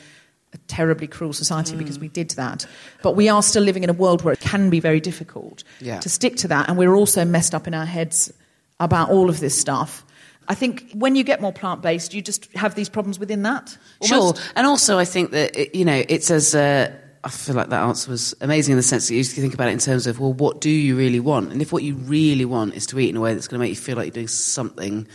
[0.52, 1.78] a terribly cruel society mm.
[1.78, 2.66] because we did that.
[3.02, 6.00] But we are still living in a world where it can be very difficult yeah.
[6.00, 8.32] to stick to that, and we're also messed up in our heads
[8.78, 10.04] about all of this stuff.
[10.50, 13.78] I think when you get more plant based, you just have these problems within that.
[14.00, 14.36] Almost.
[14.36, 16.92] Sure, and also I think that it, you know it's as uh,
[17.22, 19.72] I feel like that answer was amazing in the sense that you think about it
[19.72, 21.52] in terms of well, what do you really want?
[21.52, 23.64] And if what you really want is to eat in a way that's going to
[23.64, 25.06] make you feel like you're doing something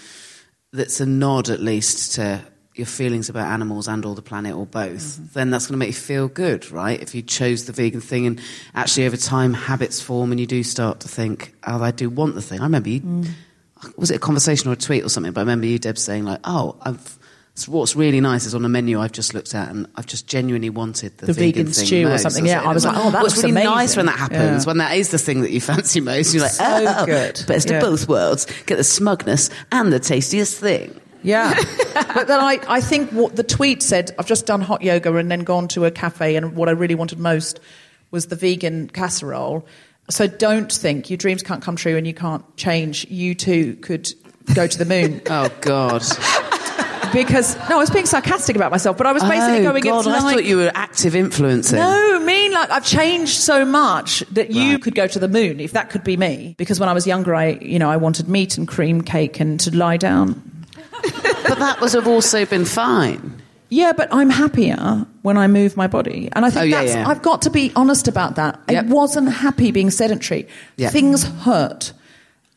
[0.72, 2.42] that's a nod at least to
[2.76, 5.26] your feelings about animals and or the planet or both, mm-hmm.
[5.34, 7.02] then that's going to make you feel good, right?
[7.02, 8.40] If you chose the vegan thing and
[8.74, 12.36] actually over time habits form and you do start to think, oh, I do want
[12.36, 12.62] the thing.
[12.62, 13.02] I remember you.
[13.02, 13.28] Mm
[13.98, 15.34] was it a conversation or a tweet or something?
[15.34, 17.20] But I remember you, Deb, saying like, "Oh, I've."
[17.68, 20.70] What's really nice is on a menu I've just looked at, and I've just genuinely
[20.70, 22.26] wanted the, the vegan, vegan stew most.
[22.26, 22.46] or something.
[22.46, 23.70] Yeah, I was like, oh, that was really amazing.
[23.70, 24.66] nice when that happens.
[24.66, 24.70] Yeah.
[24.70, 27.42] When that is the thing that you fancy most, you're like, so oh, good.
[27.48, 27.78] best yeah.
[27.78, 28.46] of both worlds.
[28.66, 31.00] Get the smugness and the tastiest thing.
[31.24, 31.54] Yeah,
[31.94, 34.14] but then I, I think what the tweet said.
[34.20, 36.96] I've just done hot yoga and then gone to a cafe, and what I really
[36.96, 37.62] wanted most
[38.12, 39.66] was the vegan casserole.
[40.10, 43.06] So don't think your dreams can't come true and you can't change.
[43.10, 44.12] You too could
[44.54, 45.22] go to the moon.
[45.30, 46.04] oh God.
[47.14, 49.84] because no, I was being sarcastic about myself, but I was basically oh, going.
[49.84, 51.80] God, I like, thought you were active influencing.
[51.80, 54.82] No, mean like I've changed so much that you right.
[54.82, 56.56] could go to the moon if that could be me.
[56.58, 59.60] Because when I was younger, I you know I wanted meat and cream cake and
[59.62, 60.52] to lie down.
[61.02, 63.42] but that was have also been fine.
[63.70, 66.30] Yeah, but I'm happier when I move my body.
[66.34, 67.08] And I think oh, yeah, that's, yeah.
[67.08, 68.60] I've got to be honest about that.
[68.70, 68.86] Yep.
[68.86, 70.48] I wasn't happy being sedentary.
[70.78, 70.92] Yep.
[70.92, 71.94] Things hurt.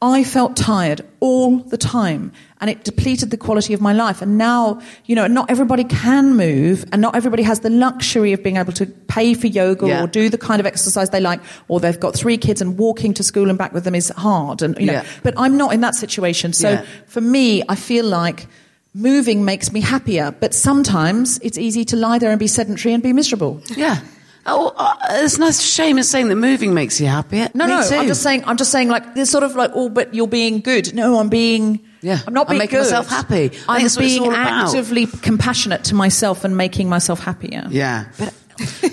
[0.00, 2.30] I felt tired all the time
[2.60, 4.22] and it depleted the quality of my life.
[4.22, 8.40] And now, you know, not everybody can move and not everybody has the luxury of
[8.42, 10.04] being able to pay for yoga yeah.
[10.04, 13.12] or do the kind of exercise they like, or they've got three kids and walking
[13.14, 14.62] to school and back with them is hard.
[14.62, 15.06] And, you know, yeah.
[15.24, 16.52] but I'm not in that situation.
[16.52, 16.86] So yeah.
[17.06, 18.46] for me, I feel like
[18.94, 23.02] moving makes me happier, but sometimes it's easy to lie there and be sedentary and
[23.02, 23.62] be miserable.
[23.76, 24.00] Yeah.
[24.46, 27.48] Oh, uh, it's no shame in saying that moving makes you happier.
[27.54, 27.96] No, Me no, too.
[27.96, 28.44] I'm just saying.
[28.46, 30.94] I'm just saying, like, there's sort of like, oh, but you're being good.
[30.94, 31.80] No, I'm being.
[32.00, 32.84] Yeah, I'm not being I'm making good.
[32.84, 33.50] myself happy.
[33.68, 37.66] I'm being actively compassionate to myself and making myself happier.
[37.68, 38.32] Yeah, but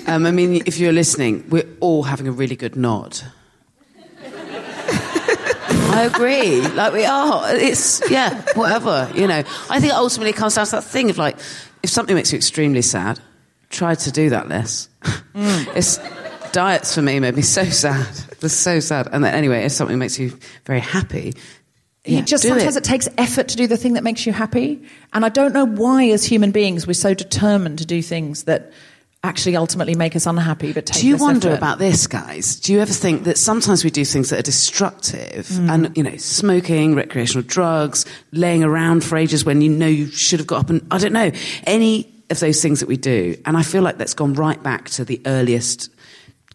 [0.08, 3.20] um, I mean, if you're listening, we're all having a really good nod.
[5.96, 6.62] I agree.
[6.62, 7.56] Like we are.
[7.56, 9.10] It's yeah, whatever.
[9.16, 9.43] You know.
[9.70, 11.38] I think ultimately it comes down to that thing of like,
[11.84, 13.20] if something makes you extremely sad,
[13.70, 14.89] try to do that less.
[15.34, 15.76] Mm.
[15.76, 16.00] it's
[16.52, 18.08] diets for me made me so sad.
[18.41, 19.10] Was so sad.
[19.12, 21.34] And then, anyway, if something makes you very happy,
[22.06, 22.80] yeah, just sometimes it.
[22.80, 22.84] it.
[22.84, 24.84] takes effort to do the thing that makes you happy.
[25.14, 28.72] And I don't know why, as human beings, we're so determined to do things that
[29.26, 30.72] actually ultimately make us unhappy.
[30.72, 31.58] But do you wonder effort.
[31.58, 32.56] about this, guys?
[32.60, 35.70] Do you ever think that sometimes we do things that are destructive, mm.
[35.70, 40.40] and you know, smoking, recreational drugs, laying around for ages when you know you should
[40.40, 41.32] have got up and I don't know
[41.66, 43.36] any of those things that we do.
[43.46, 45.92] And I feel like that's gone right back to the earliest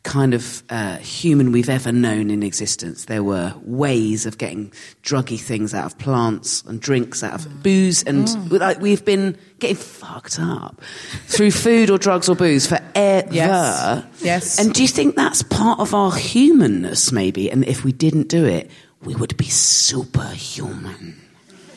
[0.03, 3.05] kind of uh, human we've ever known in existence.
[3.05, 4.73] There were ways of getting
[5.03, 7.63] druggy things out of plants and drinks out of mm.
[7.63, 8.59] booze, and mm.
[8.59, 10.81] like we've been getting fucked up
[11.27, 13.29] through food or drugs or booze forever.
[13.31, 14.05] Yes.
[14.23, 14.59] yes.
[14.59, 17.51] And do you think that's part of our humanness, maybe?
[17.51, 18.71] And if we didn't do it,
[19.03, 21.21] we would be superhuman.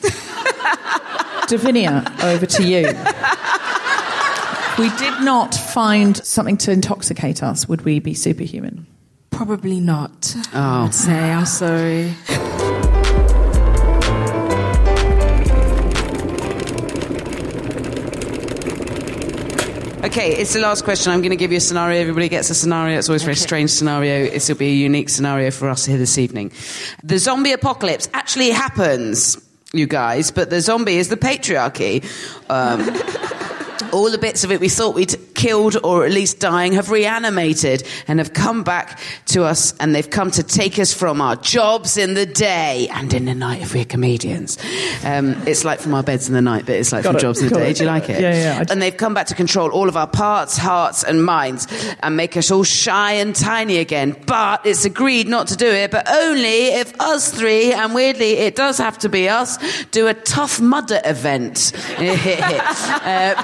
[1.44, 2.86] Davinia, over to you
[4.78, 8.86] we did not find something to intoxicate us, would we be superhuman?
[9.30, 10.34] Probably not.
[10.52, 10.84] Oh.
[10.86, 12.14] I'd say, I'm sorry.
[20.04, 21.12] Okay, it's the last question.
[21.12, 22.00] I'm going to give you a scenario.
[22.00, 22.98] Everybody gets a scenario.
[22.98, 24.28] It's always a very strange scenario.
[24.30, 26.52] This will be a unique scenario for us here this evening.
[27.02, 29.38] The zombie apocalypse actually happens,
[29.72, 32.04] you guys, but the zombie is the patriarchy.
[32.50, 32.80] Um,
[33.94, 37.82] all the bits of it we thought we'd killed or at least dying have reanimated
[38.08, 41.96] and have come back to us and they've come to take us from our jobs
[41.96, 44.58] in the day and in the night if we're comedians.
[45.04, 47.20] Um, it's like from our beds in the night, but it's like Got from it,
[47.20, 47.70] jobs in the got day.
[47.70, 47.76] it.
[47.76, 48.20] Do you like it?
[48.20, 51.24] Yeah, yeah, I- And they've come back to control all of our parts, hearts, and
[51.24, 51.66] minds
[52.00, 54.16] and make us all shy and tiny again.
[54.26, 58.56] But it's agreed not to do it, but only if us three, and weirdly, it
[58.56, 61.72] does have to be us, do a tough mudder event.
[63.04, 63.34] Uh,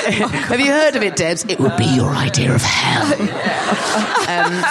[0.48, 1.44] have you heard of it, Debs?
[1.48, 3.12] It would be your idea of hell.
[4.26, 4.64] Um,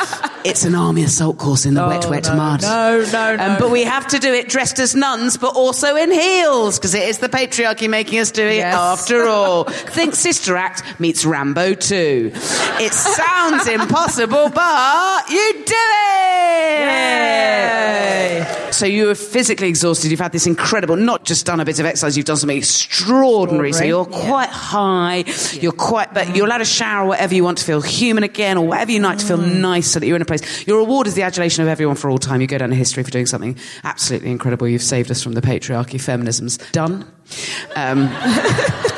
[0.43, 2.61] it's an army assault course in the wet, wet no, mud.
[2.63, 3.43] no, no, no.
[3.43, 6.93] Um, but we have to do it dressed as nuns, but also in heels, because
[6.95, 8.73] it is the patriarchy making us do it Yes.
[8.75, 9.63] after all.
[9.65, 12.31] Think Sister Act meets Rambo 2.
[12.33, 17.52] It sounds impossible, but you do it!
[18.83, 20.11] So you're physically exhausted.
[20.11, 23.71] You've had this incredible, not just done a bit of exercise, you've done something extraordinary.
[23.71, 25.23] So you're quite high.
[25.53, 28.67] You're quite, but you're allowed to shower whatever you want to feel human again or
[28.67, 30.67] whatever you like to feel nice so that you're in a place.
[30.67, 32.41] Your reward is the adulation of everyone for all time.
[32.41, 34.67] You go down in history for doing something absolutely incredible.
[34.67, 36.01] You've saved us from the patriarchy.
[36.01, 37.09] Feminism's done.
[37.77, 38.09] Um,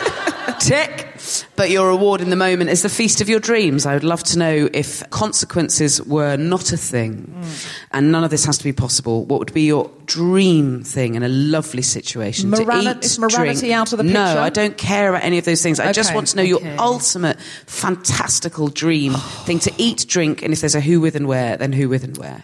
[0.65, 1.07] tick.
[1.55, 3.85] But your reward in the moment is the feast of your dreams.
[3.85, 7.67] I would love to know if consequences were not a thing mm.
[7.91, 11.23] and none of this has to be possible, what would be your dream thing in
[11.23, 12.51] a lovely situation?
[12.51, 13.73] To eat, is morality drink?
[13.73, 14.13] out of the picture?
[14.13, 14.41] No?
[14.41, 15.79] I don't care about any of those things.
[15.79, 19.13] I just want to know your ultimate fantastical dream
[19.45, 22.03] thing to eat, drink, and if there's a who, with, and where, then who, with,
[22.03, 22.43] and where.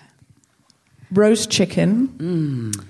[1.11, 2.85] roast chicken, mm.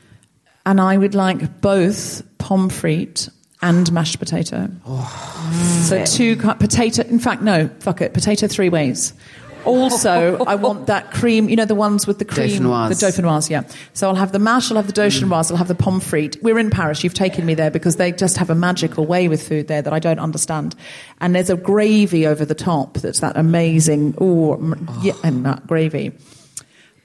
[0.66, 3.30] and I would like both pommes frites
[3.62, 4.70] and mashed potato.
[4.86, 6.06] so oh.
[6.06, 7.04] two cu- potato.
[7.04, 9.14] In fact, no, fuck it, potato three ways.
[9.66, 11.50] Also, I want that cream.
[11.50, 12.90] You know the ones with the cream, Dauphinoise.
[12.90, 13.50] the dauphinoise.
[13.50, 13.64] Yeah.
[13.94, 14.72] So I'll have the mash.
[14.72, 15.06] I'll have the mm.
[15.06, 15.52] dauphinoise.
[15.52, 16.42] I'll have the pommes frites.
[16.42, 17.04] We're in Paris.
[17.04, 19.94] You've taken me there because they just have a magical way with food there that
[19.94, 20.76] I don't understand.
[21.20, 22.96] And there's a gravy over the top.
[22.96, 24.16] That's that amazing.
[24.22, 25.02] Ooh, m oh.
[25.04, 26.14] yeah, and that gravy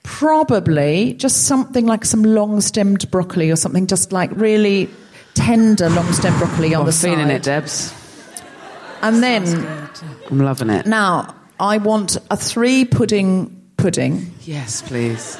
[0.06, 4.88] probably just something like some long-stemmed broccoli or something just like really
[5.36, 7.36] tender long stem broccoli on I'm the feeling side.
[7.36, 7.92] it, Debs.
[9.02, 9.46] And then
[10.30, 10.86] I'm loving it.
[10.86, 14.32] now I want a three pudding pudding.
[14.42, 15.38] Yes, please.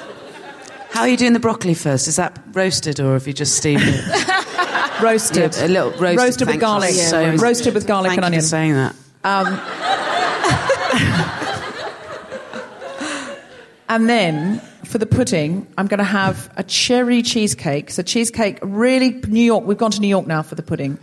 [0.91, 2.07] How are you doing the broccoli first?
[2.09, 4.05] Is that roasted or have you just steamed it?
[5.03, 5.55] Roasted.
[5.57, 6.19] Yeah, a little roasted.
[6.19, 6.89] Roasted with Thank garlic.
[6.95, 7.41] you so much.
[7.41, 8.41] Roasted with garlic Thank and you onion.
[8.41, 8.95] for saying that.
[9.25, 9.47] Um,
[13.91, 14.63] and then
[14.97, 17.91] for the pudding, I'm going to have a cherry cheesecake.
[17.91, 19.67] So cheesecake, really New York.
[19.67, 20.99] We've gone to New York now for the pudding.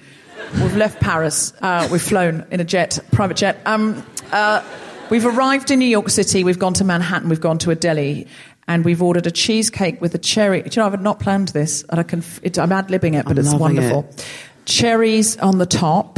[0.53, 1.53] We've left Paris.
[1.61, 3.59] Uh, we've flown in a jet, private jet.
[3.67, 4.63] Um, uh,
[5.11, 6.43] we've arrived in New York City.
[6.43, 7.29] We've gone to Manhattan.
[7.29, 8.25] We've gone to a deli.
[8.67, 10.63] And we've ordered a cheesecake with a cherry.
[10.63, 11.83] Do you know, I've not planned this.
[11.89, 14.09] And I can, it, I'm ad libbing it, but I'm it's wonderful.
[14.65, 16.17] Cherries on the top.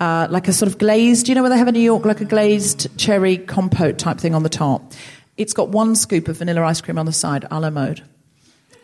[0.00, 2.20] Uh, like a sort of glazed, you know where they have in New York, like
[2.20, 4.92] a glazed cherry compote type thing on the top.
[5.42, 8.02] It's got one scoop of vanilla ice cream on the side, a la mode.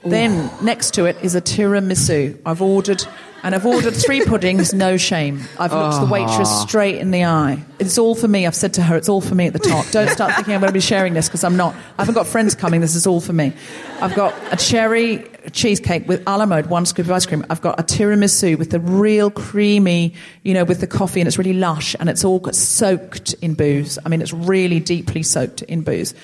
[0.05, 2.41] Then next to it is a tiramisu.
[2.47, 3.05] I've ordered,
[3.43, 5.43] and I've ordered three puddings, no shame.
[5.59, 6.65] I've looked the waitress ah.
[6.67, 7.65] straight in the eye.
[7.81, 8.47] It's all for me.
[8.47, 9.87] I've said to her, it's all for me at the top.
[9.91, 11.75] Don't start thinking I'm going to be sharing this because I'm not.
[11.75, 12.81] I haven't got friends coming.
[12.81, 13.53] This is all for me.
[14.01, 17.45] I've got a cherry cheesecake with a la mode, one scoop of ice cream.
[17.51, 21.39] I've got a tiramisu with the real creamy, you know, with the coffee, and it's
[21.39, 23.99] really lush, and it's all got soaked in booze.
[24.07, 26.15] I mean, it's really deeply soaked in booze.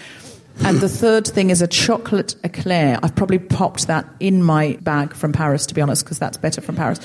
[0.63, 2.99] And the third thing is a chocolate eclair.
[3.03, 6.61] I've probably popped that in my bag from Paris, to be honest, because that's better
[6.61, 7.01] from Paris.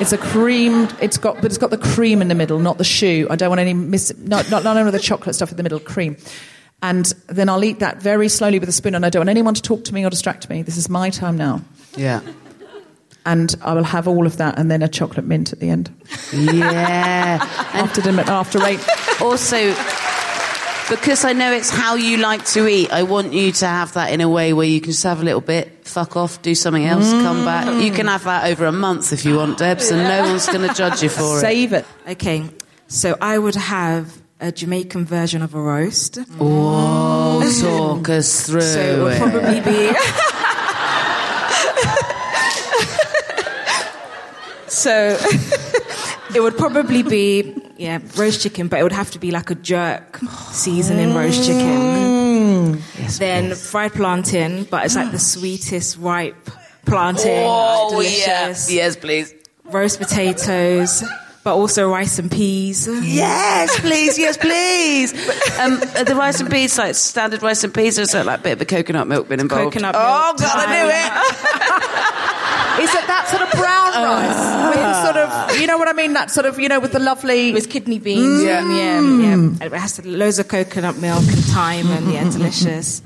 [0.00, 0.88] It's a cream.
[1.00, 3.26] It's got, but it's got the cream in the middle, not the choux.
[3.30, 4.12] I don't want any miss.
[4.18, 6.16] Not not, not only the chocolate stuff in the middle, cream.
[6.82, 9.54] And then I'll eat that very slowly with a spoon, and I don't want anyone
[9.54, 10.62] to talk to me or distract me.
[10.62, 11.60] This is my time now,
[11.94, 12.20] Yeah.
[13.26, 15.90] and I will have all of that, and then a chocolate mint at the end
[16.32, 17.38] Yeah.
[17.74, 18.80] after dinner, after eight.
[19.20, 19.74] also,
[20.90, 24.12] because I know it's how you like to eat, I want you to have that
[24.12, 26.84] in a way where you can just have a little bit, fuck off, do something
[26.84, 27.66] else, come back.
[27.66, 27.84] Mm.
[27.84, 30.68] You can have that over a month if you want, Debs, and no one's going
[30.68, 31.40] to judge you for it.
[31.40, 31.86] Save it.
[32.08, 32.44] Okay,
[32.88, 36.18] so I would have a Jamaican version of a roast.
[36.40, 39.94] Oh, talk us through So it would probably be.
[44.68, 45.18] so
[46.34, 49.54] it would probably be yeah roast chicken, but it would have to be like a
[49.54, 50.18] jerk
[50.52, 52.82] seasoning roast chicken.
[53.18, 56.50] then fried plantain, but it's like the sweetest ripe
[56.84, 57.44] plantain.
[57.46, 58.70] Oh, delicious.
[58.70, 58.84] yeah.
[58.84, 59.34] Yes, please.
[59.64, 61.02] Roast potatoes,
[61.44, 62.88] but also rice and peas.
[63.02, 65.14] Yes, please, yes, please.
[65.60, 68.40] Um, are the rice and peas, like standard rice and peas, or is there like
[68.40, 69.74] a bit of a coconut milk been involved?
[69.74, 70.04] Coconut milk.
[70.06, 70.38] Oh, milk.
[70.38, 72.20] God, I knew it.
[72.84, 74.59] Is it that sort of brown rice
[74.90, 76.12] with sort of you know what I mean?
[76.14, 77.52] That sort of, you know, with the lovely.
[77.52, 78.42] With kidney beans.
[78.42, 78.68] Yeah.
[78.70, 79.66] yeah, yeah.
[79.66, 83.02] It has loads of coconut milk and thyme, and yeah, delicious.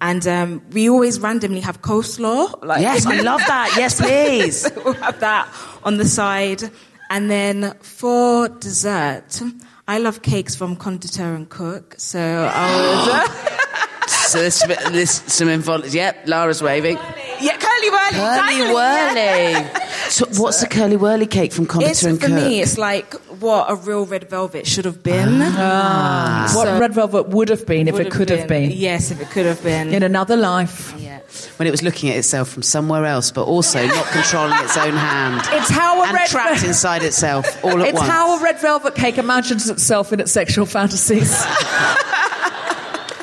[0.00, 2.64] And um, we always randomly have coleslaw.
[2.64, 3.74] Like, Yes, I love that.
[3.76, 4.70] Yes, please.
[4.84, 5.48] we'll have that
[5.82, 6.62] on the side.
[7.10, 9.42] And then for dessert,
[9.88, 11.96] I love cakes from Konditor and Cook.
[11.98, 14.08] So I would.
[14.08, 14.62] so this,
[14.92, 15.82] this some info.
[15.82, 16.98] Yep, Lara's waving.
[17.40, 17.56] yeah,
[17.90, 18.72] curly whirly.
[18.72, 19.84] Curly exactly, yeah.
[20.08, 22.34] So what's the curly whirly cake from It's, and for Cook?
[22.34, 25.40] me, it's like what a real red velvet should have been.
[25.42, 26.50] Ah.
[26.54, 28.70] what So- red velvet would have been if Would it could have been.
[28.70, 29.92] Yes, if it could have been.
[29.92, 30.94] In another life.
[30.98, 31.18] yeah.
[31.58, 34.94] when it was looking at itself from somewhere else, but also not controlling its own
[34.94, 35.42] hand.
[35.52, 38.08] It's how a and red trapped inside itself all at It's once.
[38.10, 41.30] how a red velvet cake imagines itself in its sexual fantasies.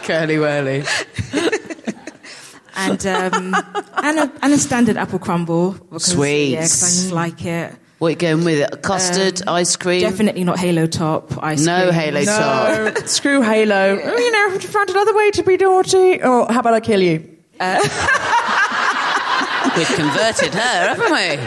[0.03, 0.83] curly whirly.
[2.75, 3.55] And um,
[4.03, 5.71] and a and a standard apple crumble.
[5.73, 6.51] Because, Sweet.
[6.53, 7.73] Yeah, 'cause I just like it.
[7.97, 8.81] What are you going with it?
[8.81, 10.01] Custard, um, ice cream?
[10.01, 11.65] Definitely not Halo top ice cream.
[11.77, 11.93] No cream.
[11.93, 12.97] Halo top.
[13.07, 13.99] screw Halo.
[14.03, 16.21] Oh, you know, have you found another way to be naughty?
[16.21, 17.23] Or how about I kill you?
[17.57, 17.79] Uh,
[19.77, 20.59] We've converted her,
[20.95, 21.37] haven't we?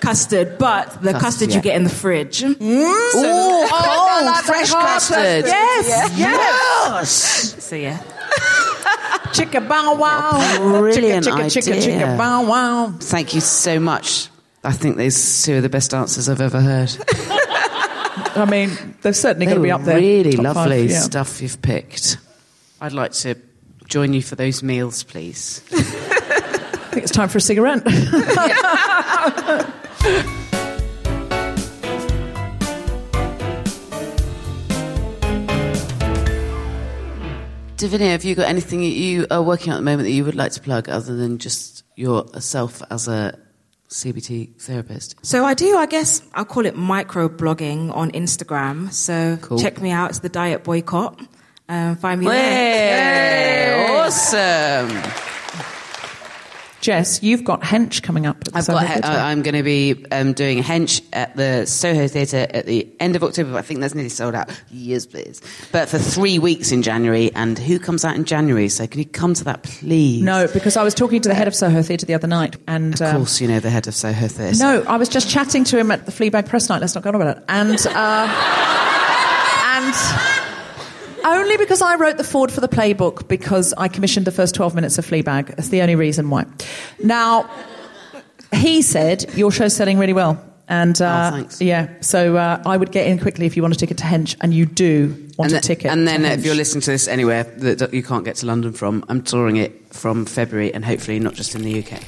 [0.00, 1.56] Custard, but the Custard, custard, yeah.
[1.56, 2.40] you get in the fridge.
[2.42, 2.52] Mm.
[2.60, 2.84] Ooh,
[3.18, 5.44] oh, cold, fresh custard.
[5.46, 6.18] Yes, yes.
[6.18, 7.64] Yes.
[7.64, 8.00] So yeah.
[9.36, 10.58] Chicka bow wow.
[10.80, 11.98] brilliant chicka, chicka, chicka, idea.
[11.98, 12.92] chicka bow wow.
[12.98, 14.28] Thank you so much.
[14.64, 16.90] I think these two are the best answers I've ever heard.
[18.36, 18.70] I mean,
[19.02, 19.96] they've certainly They got to be up there.
[19.96, 21.00] really Top five, lovely yeah.
[21.00, 22.18] stuff you've picked.
[22.80, 23.36] I'd like to
[23.88, 25.62] join you for those meals, please.
[25.72, 25.76] I
[26.90, 27.82] think it's time for a cigarette.
[37.76, 40.24] Davinia, have you got anything that you are working on at the moment that you
[40.24, 43.38] would like to plug other than just yourself as a
[43.90, 45.14] CBT therapist?
[45.22, 48.90] So I do, I guess I'll call it micro blogging on Instagram.
[48.92, 49.58] So Cool.
[49.58, 50.10] check me out.
[50.10, 51.20] It's the Diet Boycott.
[51.68, 53.76] Um, find me there.
[53.76, 55.35] Hey, awesome.
[56.86, 58.36] Jess, you've got Hench coming up.
[58.46, 59.04] At I've Soho got.
[59.04, 63.16] Uh, I'm going to be um, doing Hench at the Soho Theatre at the end
[63.16, 63.56] of October.
[63.56, 64.50] I think that's nearly sold out.
[64.70, 65.42] Yes, please.
[65.72, 68.68] But for three weeks in January, and who comes out in January?
[68.68, 70.22] So can you come to that, please?
[70.22, 72.94] no, because I was talking to the head of Soho Theatre the other night, and
[72.94, 74.56] Of um, course, you know the head of Soho Theatre.
[74.56, 76.80] No, I was just chatting to him at the Fleabag press night.
[76.80, 77.44] Let's not go on about it.
[77.48, 78.28] And uh,
[79.74, 80.35] and
[81.26, 84.74] only because I wrote the foreword for the playbook because I commissioned the first twelve
[84.74, 85.48] minutes of Fleabag.
[85.56, 86.44] That's the only reason why.
[87.02, 87.48] Now,
[88.54, 90.42] he said your show's selling really well.
[90.68, 93.78] And uh, Oh, yeah, so uh, I would get in quickly if you want a
[93.78, 95.08] ticket to Hench, and you do
[95.38, 95.90] want and a then- ticket.
[95.92, 98.46] And then to if you're listening to this anywhere that that you can't get to
[98.46, 102.02] London from, I'm touring it from February and hopefully not just in the UK.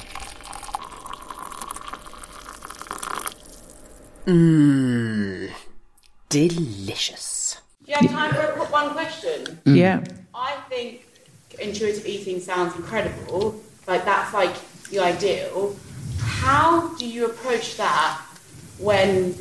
[4.25, 5.49] Mmm,
[6.29, 7.38] delicious.
[7.89, 9.45] Do you have time for one question?
[9.65, 9.75] Mm.
[9.75, 10.03] yeah,
[10.35, 11.07] I think
[11.59, 13.59] intuitive eating sounds incredible.
[13.87, 14.53] Like that's like
[14.91, 15.75] the ideal.
[16.19, 18.21] How do you approach that
[18.77, 19.33] when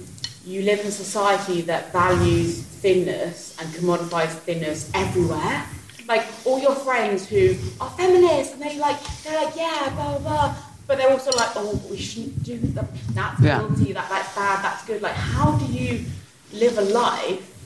[0.47, 5.67] you live in a society that values thinness and commodifies thinness everywhere?
[6.07, 10.21] Like all your friends who are feminists and they like they're like yeah blah blah
[10.21, 12.87] blah, but they're also like oh we shouldn't do that.
[13.13, 13.59] That's Yeah.
[13.59, 13.93] guilty.
[13.93, 14.65] That that's bad.
[14.65, 15.03] That's good.
[15.03, 16.07] Like how do you
[16.55, 17.57] live a life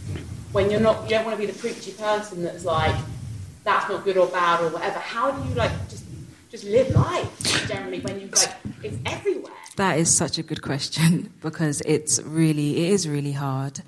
[0.52, 2.94] when you're not you don't want to be the preachy person that's like
[3.64, 6.04] that's not good or bad or whatever how do you like just
[6.50, 11.32] just live life generally when you like it's everywhere That is such a good question
[11.40, 13.80] because it's really, it is really hard.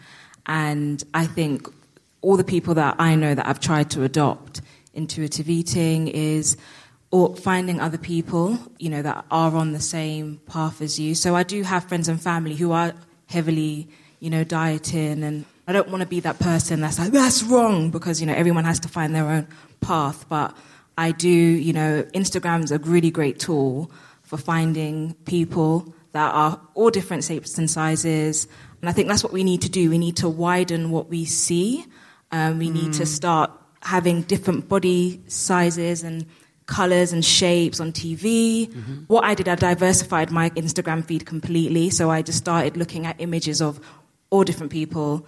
[0.46, 1.68] And I think
[2.22, 4.62] all the people that I know that I've tried to adopt
[4.94, 6.56] intuitive eating is
[7.10, 11.14] or finding other people, you know, that are on the same path as you.
[11.14, 12.94] So I do have friends and family who are
[13.26, 13.88] heavily,
[14.20, 17.90] you know, dieting and I don't want to be that person that's like, that's wrong
[17.90, 19.48] because, you know, everyone has to find their own
[19.80, 20.28] path.
[20.28, 20.56] But
[20.98, 23.90] I do, you know, Instagram's a really great tool
[24.22, 28.46] for finding people that are all different shapes and sizes.
[28.80, 29.90] And I think that's what we need to do.
[29.90, 31.84] We need to widen what we see.
[32.30, 33.50] Um, we need to start
[33.80, 36.26] having different body sizes and
[36.66, 38.72] colors and shapes on TV.
[39.08, 41.90] What I did, I diversified my Instagram feed completely.
[41.90, 43.80] So I just started looking at images of
[44.30, 45.26] all different people,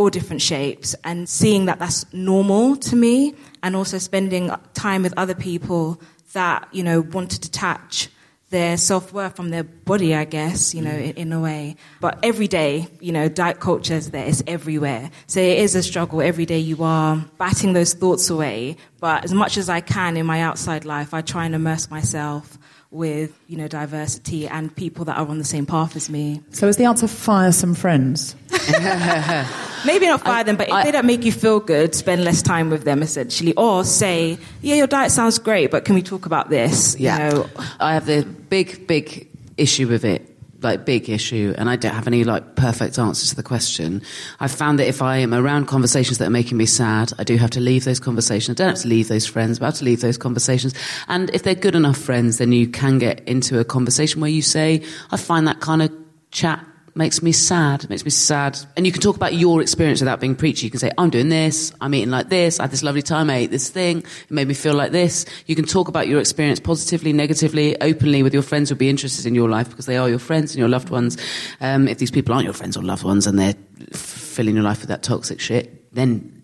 [0.00, 5.12] all different shapes, and seeing that that's normal to me, and also spending time with
[5.16, 6.00] other people
[6.32, 8.08] that you know want to detach
[8.48, 11.76] their self worth from their body, I guess, you know, in, in a way.
[12.00, 15.10] But every day, you know, diet culture is there, it's everywhere.
[15.26, 16.20] So it is a struggle.
[16.20, 18.76] Every day you are batting those thoughts away.
[18.98, 22.58] But as much as I can in my outside life, I try and immerse myself
[22.90, 26.42] with you know diversity and people that are on the same path as me.
[26.50, 28.34] So is the answer fire some friends?
[29.86, 32.42] Maybe not fire them, but if I- they don't make you feel good, spend less
[32.42, 36.26] time with them essentially, or say, yeah, your diet sounds great, but can we talk
[36.26, 36.98] about this?
[36.98, 37.28] You Yeah.
[37.30, 37.46] know,
[37.80, 40.26] I have the big, big issue with it.
[40.62, 44.02] Like big issue, and I don't have any like perfect answers to the question.
[44.40, 47.38] I've found that if I am around conversations that are making me sad, I do
[47.38, 48.60] have to leave those conversations.
[48.60, 50.74] I don't have to leave those friends, but I have to leave those conversations.
[51.08, 54.42] And if they're good enough friends, then you can get into a conversation where you
[54.42, 55.90] say, "I find that kind of
[56.30, 56.62] chat
[56.94, 57.84] makes me sad.
[57.84, 58.58] It makes me sad.
[58.76, 60.66] And you can talk about your experience without being preachy.
[60.66, 63.30] You can say, I'm doing this, I'm eating like this, I had this lovely time,
[63.30, 65.26] I ate this thing, it made me feel like this.
[65.46, 69.26] You can talk about your experience positively, negatively, openly with your friends who'll be interested
[69.26, 71.16] in your life because they are your friends and your loved ones.
[71.60, 73.54] Um, if these people aren't your friends or loved ones and they're
[73.92, 76.40] filling your life with that toxic shit, then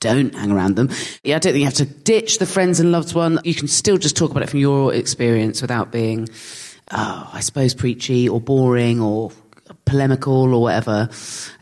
[0.00, 0.90] don't hang around them.
[1.22, 3.40] Yeah, I don't think you have to ditch the friends and loved ones.
[3.44, 6.28] You can still just talk about it from your experience without being,
[6.90, 9.30] oh, I suppose preachy or boring or
[9.94, 11.08] polemical or whatever.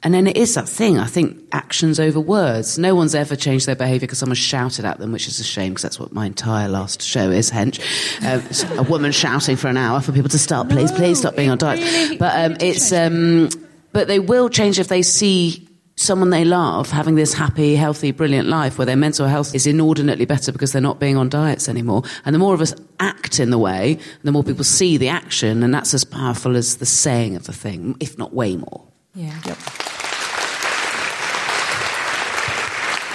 [0.03, 0.99] And then it is that thing.
[0.99, 2.79] I think actions over words.
[2.79, 5.73] No one's ever changed their behaviour because someone shouted at them, which is a shame
[5.73, 7.51] because that's what my entire last show is.
[7.51, 7.79] Hench,
[8.25, 11.51] um, a woman shouting for an hour for people to stop, please, please stop being
[11.51, 11.81] on diet.
[11.81, 13.51] really- but um, it's um,
[13.93, 15.69] but they will change if they see
[16.03, 20.25] someone they love having this happy, healthy, brilliant life where their mental health is inordinately
[20.25, 22.03] better because they're not being on diets anymore.
[22.25, 25.63] And the more of us act in the way, the more people see the action,
[25.63, 28.83] and that's as powerful as the saying of the thing, if not way more.
[29.15, 29.39] yeah.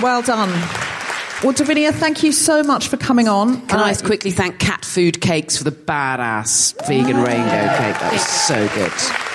[0.02, 0.50] Well done.
[1.44, 3.66] Well, Davinia, thank you so much for coming on.
[3.68, 8.00] Can I Uh, quickly thank Cat Food Cakes for the badass vegan rainbow cake?
[8.00, 9.27] That was so good.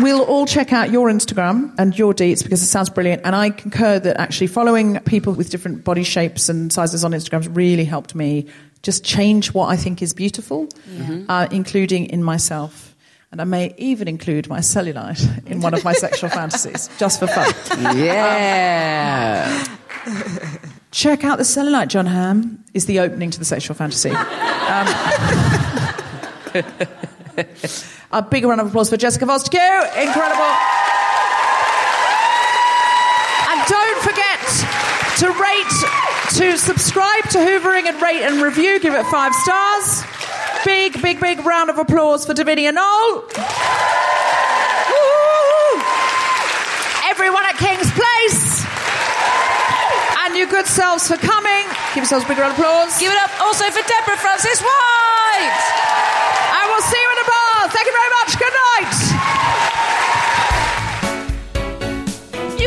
[0.00, 3.22] We'll all check out your Instagram and your deets because it sounds brilliant.
[3.24, 7.42] And I concur that actually following people with different body shapes and sizes on Instagram
[7.42, 8.46] has really helped me
[8.82, 10.68] just change what I think is beautiful,
[11.28, 12.96] uh, including in myself.
[13.30, 17.26] And I may even include my cellulite in one of my sexual fantasies, just for
[17.26, 17.52] fun.
[17.96, 19.66] Yeah.
[20.90, 24.10] Check out the cellulite, Jon Hamm, is the opening to the sexual fantasy.
[24.10, 24.86] Um,
[28.12, 30.52] a big round of applause for Jessica Fostekew Incredible.
[33.48, 34.40] And don't forget
[35.18, 35.74] to rate,
[36.36, 38.80] to subscribe to Hoovering and rate and review.
[38.80, 40.02] Give it five stars.
[40.64, 43.24] Big, big, big round of applause for Davinia Knoll.
[47.04, 48.64] Everyone at King's Place.
[50.24, 51.68] And your good selves for coming.
[51.94, 52.98] Give yourselves a big round of applause.
[52.98, 55.60] Give it up also for Deborah Frances-White.
[56.56, 57.11] And we'll see you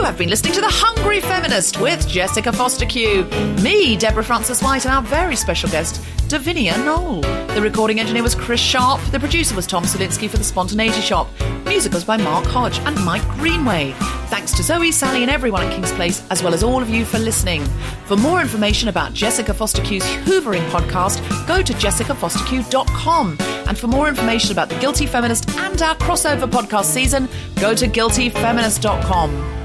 [0.06, 5.02] have been listening to The Hungry Feminist with Jessica Fostekew, me, Deborah Frances-White, and our
[5.02, 6.00] very special guest,
[6.30, 7.22] Davinia Knoll.
[7.56, 9.02] The recording engineer was Chris Sharp.
[9.12, 11.28] The producer was Tom Salinsky for The Spontaneity Shop.
[11.66, 13.94] Music was by Mark Hodge and Mike Greenway.
[14.28, 17.04] Thanks to Zoe, Sally, and everyone at King's Place, as well as all of you
[17.04, 17.66] for listening.
[18.06, 23.38] For more information about Jessica Fostekew's Hoovering podcast, go to jessicafostekew.com.
[23.40, 27.88] And for more information about The Guilty Feminist and our crossover podcast season, go to
[27.88, 29.65] guiltyfeminist.com.